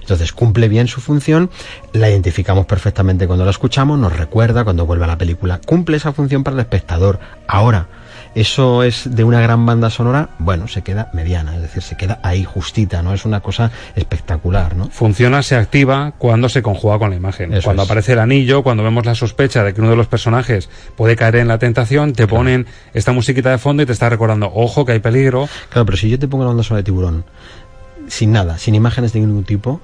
[0.00, 1.50] Entonces cumple bien su función,
[1.92, 6.12] la identificamos perfectamente cuando la escuchamos, nos recuerda cuando vuelve a la película, cumple esa
[6.12, 7.18] función para el espectador.
[7.46, 7.88] Ahora,
[8.34, 12.18] eso es de una gran banda sonora, bueno, se queda mediana, es decir, se queda
[12.22, 13.12] ahí justita, ¿no?
[13.12, 14.88] Es una cosa espectacular, ¿no?
[14.90, 17.52] Funciona, se activa cuando se conjuga con la imagen.
[17.52, 17.88] Eso cuando es.
[17.88, 21.36] aparece el anillo, cuando vemos la sospecha de que uno de los personajes puede caer
[21.36, 24.92] en la tentación, te ponen esta musiquita de fondo y te está recordando, ojo que
[24.92, 25.48] hay peligro.
[25.68, 27.24] Claro, pero si yo te pongo la banda sonora de tiburón,
[28.08, 29.80] sin nada, sin imágenes de ningún tipo,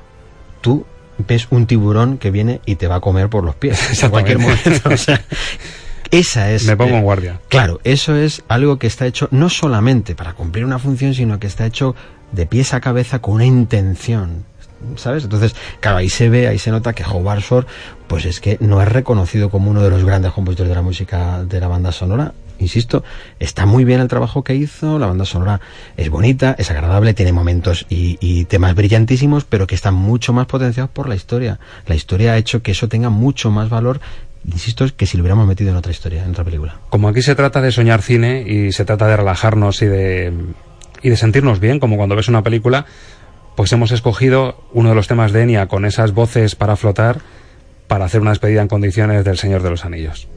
[0.61, 0.87] tú
[1.27, 4.39] ves un tiburón que viene y te va a comer por los pies en cualquier
[4.39, 4.89] momento.
[4.91, 5.21] O sea,
[6.11, 6.67] esa es.
[6.67, 7.41] Me pongo en guardia.
[7.49, 11.47] Claro, eso es algo que está hecho no solamente para cumplir una función, sino que
[11.47, 11.95] está hecho
[12.33, 14.45] de pies a cabeza con una intención.
[14.95, 15.25] ¿Sabes?
[15.25, 17.67] Entonces, claro, ahí se ve, ahí se nota que Howard Shore,
[18.07, 21.43] pues es que no es reconocido como uno de los grandes compositores de la música
[21.43, 22.33] de la banda sonora.
[22.61, 23.05] Insisto,
[23.39, 25.61] está muy bien el trabajo que hizo, la banda sonora
[25.97, 30.47] es bonita, es agradable, tiene momentos y, y temas brillantísimos, pero que están mucho más
[30.47, 31.61] potenciados por la historia.
[31.87, 34.01] La historia ha hecho que eso tenga mucho más valor,
[34.53, 36.81] insisto, que si lo hubiéramos metido en otra historia, en otra película.
[36.91, 40.33] Como aquí se trata de soñar cine y se trata de relajarnos y de,
[41.03, 42.87] y de sentirnos bien, como cuando ves una película,
[43.57, 47.19] pues hemos escogido uno de los temas de Enya con esas voces para flotar
[47.89, 50.29] para hacer una despedida en condiciones del Señor de los Anillos.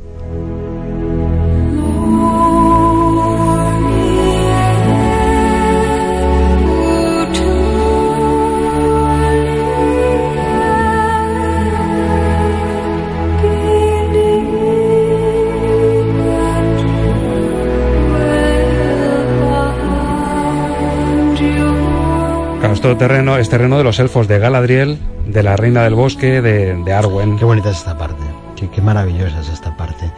[22.80, 24.98] Todo terreno, es terreno de los elfos de Galadriel,
[25.28, 27.38] de la Reina del Bosque, de, Arwen.
[27.38, 28.24] Qué bonita es esta parte,
[28.56, 30.12] qué, qué maravillosa es esta parte.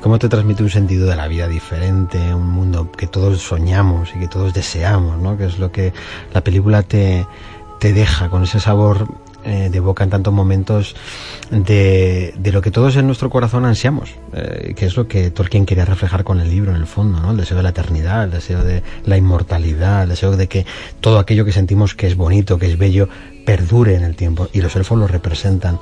[0.00, 4.20] Cómo te transmite un sentido de la vida diferente, un mundo que todos soñamos y
[4.20, 5.36] que todos deseamos, ¿no?
[5.36, 5.92] Que es lo que
[6.32, 7.26] la película te,
[7.80, 9.08] te deja con ese sabor
[9.44, 10.96] eh, de boca en tantos momentos
[11.50, 15.66] de, de lo que todos en nuestro corazón ansiamos, eh, que es lo que Tolkien
[15.66, 17.30] quería reflejar con el libro en el fondo, ¿no?
[17.32, 20.66] El deseo de la eternidad, el deseo de la inmortalidad, el deseo de que
[21.00, 23.08] todo aquello que sentimos que es bonito, que es bello,
[23.44, 25.78] perdure en el tiempo y los elfos lo representan.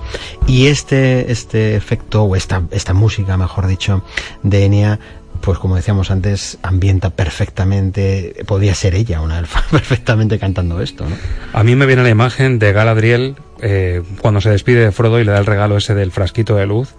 [0.47, 4.03] Y este, este efecto, o esta, esta música, mejor dicho,
[4.43, 4.99] de Enya,
[5.41, 11.05] pues como decíamos antes, ambienta perfectamente, podía ser ella una elfa perfectamente cantando esto.
[11.53, 15.25] A mí me viene la imagen de Galadriel eh, cuando se despide de Frodo y
[15.25, 16.95] le da el regalo ese del frasquito de luz.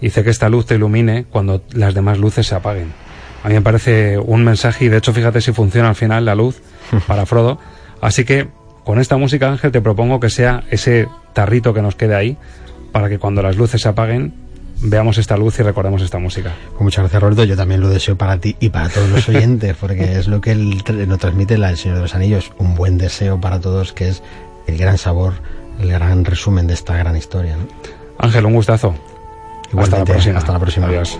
[0.00, 2.92] Y dice que esta luz te ilumine cuando las demás luces se apaguen.
[3.42, 6.34] A mí me parece un mensaje y de hecho fíjate si funciona al final la
[6.34, 6.60] luz
[7.06, 7.58] para Frodo.
[8.00, 8.48] Así que
[8.84, 12.36] con esta música Ángel te propongo que sea ese tarrito que nos quede ahí
[12.92, 14.34] para que cuando las luces se apaguen
[14.82, 16.52] veamos esta luz y recordemos esta música.
[16.70, 19.76] Pues muchas gracias Roberto, yo también lo deseo para ti y para todos los oyentes,
[19.78, 23.40] porque es lo que nos transmite la El Señor de los Anillos, un buen deseo
[23.40, 24.22] para todos que es
[24.66, 25.34] el gran sabor,
[25.80, 27.56] el gran resumen de esta gran historia.
[27.56, 27.64] ¿no?
[28.18, 28.88] Ángel, un gustazo.
[28.88, 30.38] hasta la Igualmente, próxima.
[30.38, 30.86] Hasta la próxima.
[30.86, 31.18] Adiós.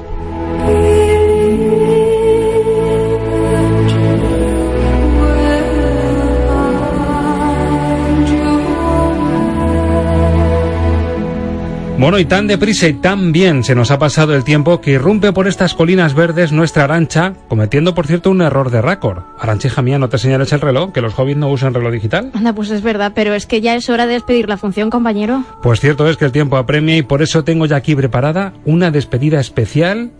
[12.00, 15.34] Bueno, y tan deprisa y tan bien se nos ha pasado el tiempo que irrumpe
[15.34, 19.18] por estas colinas verdes nuestra arancha, cometiendo por cierto un error de récord.
[19.38, 22.30] Arancha, hija mía, no te señales el reloj, que los hobbits no usan reloj digital.
[22.32, 25.44] Anda, pues es verdad, pero es que ya es hora de despedir la función, compañero.
[25.62, 28.90] Pues cierto es que el tiempo apremia y por eso tengo ya aquí preparada una
[28.90, 30.10] despedida especial,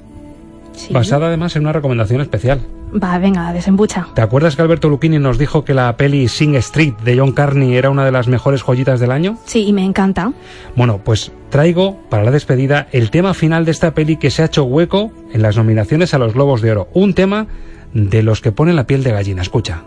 [0.91, 2.61] basada además en una recomendación especial.
[2.93, 4.09] Va, venga, desembucha.
[4.14, 7.76] ¿Te acuerdas que Alberto Lucchini nos dijo que la peli Sing Street de John Carney
[7.76, 9.39] era una de las mejores joyitas del año?
[9.45, 10.33] Sí, y me encanta.
[10.74, 14.47] Bueno, pues traigo para la despedida el tema final de esta peli que se ha
[14.47, 16.89] hecho hueco en las nominaciones a los Globos de Oro.
[16.93, 17.47] Un tema
[17.93, 19.43] de los que ponen la piel de gallina.
[19.43, 19.85] Escucha.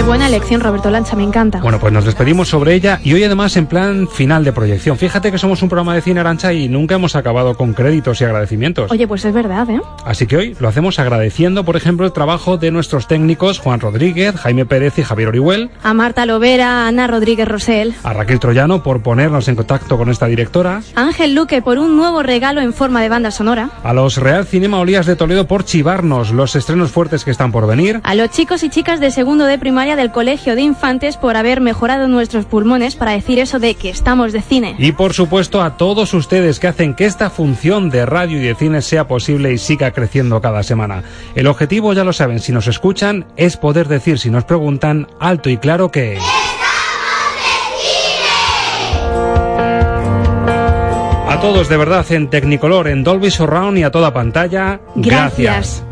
[0.00, 1.60] Qué buena elección, Roberto Lancha, me encanta.
[1.60, 4.96] Bueno, pues nos despedimos sobre ella y hoy además en plan final de proyección.
[4.96, 8.24] Fíjate que somos un programa de cine Arancha y nunca hemos acabado con créditos y
[8.24, 8.90] agradecimientos.
[8.90, 9.78] Oye, pues es verdad, ¿eh?
[10.06, 14.36] Así que hoy lo hacemos agradeciendo, por ejemplo, el trabajo de nuestros técnicos Juan Rodríguez,
[14.36, 15.68] Jaime Pérez y Javier Orihuel.
[15.82, 17.92] A Marta Lovera, a Ana Rodríguez Rosell.
[18.02, 20.80] A Raquel Troyano por ponernos en contacto con esta directora.
[20.94, 23.68] A Ángel Luque por un nuevo regalo en forma de banda sonora.
[23.84, 27.66] A los Real Cinema Olías de Toledo por chivarnos los estrenos fuertes que están por
[27.66, 28.00] venir.
[28.02, 31.60] A los chicos y chicas de segundo de primaria del Colegio de Infantes por haber
[31.60, 34.74] mejorado nuestros pulmones para decir eso de que estamos de cine.
[34.78, 38.54] Y por supuesto a todos ustedes que hacen que esta función de radio y de
[38.54, 41.02] cine sea posible y siga creciendo cada semana.
[41.34, 45.50] El objetivo, ya lo saben, si nos escuchan, es poder decir, si nos preguntan, alto
[45.50, 46.18] y claro que...
[51.28, 55.82] A todos de verdad en Technicolor, en Dolby Surround y a toda pantalla, Gracias.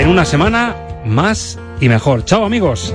[0.00, 0.74] En una semana,
[1.04, 2.24] más y mejor.
[2.24, 2.94] Chao amigos.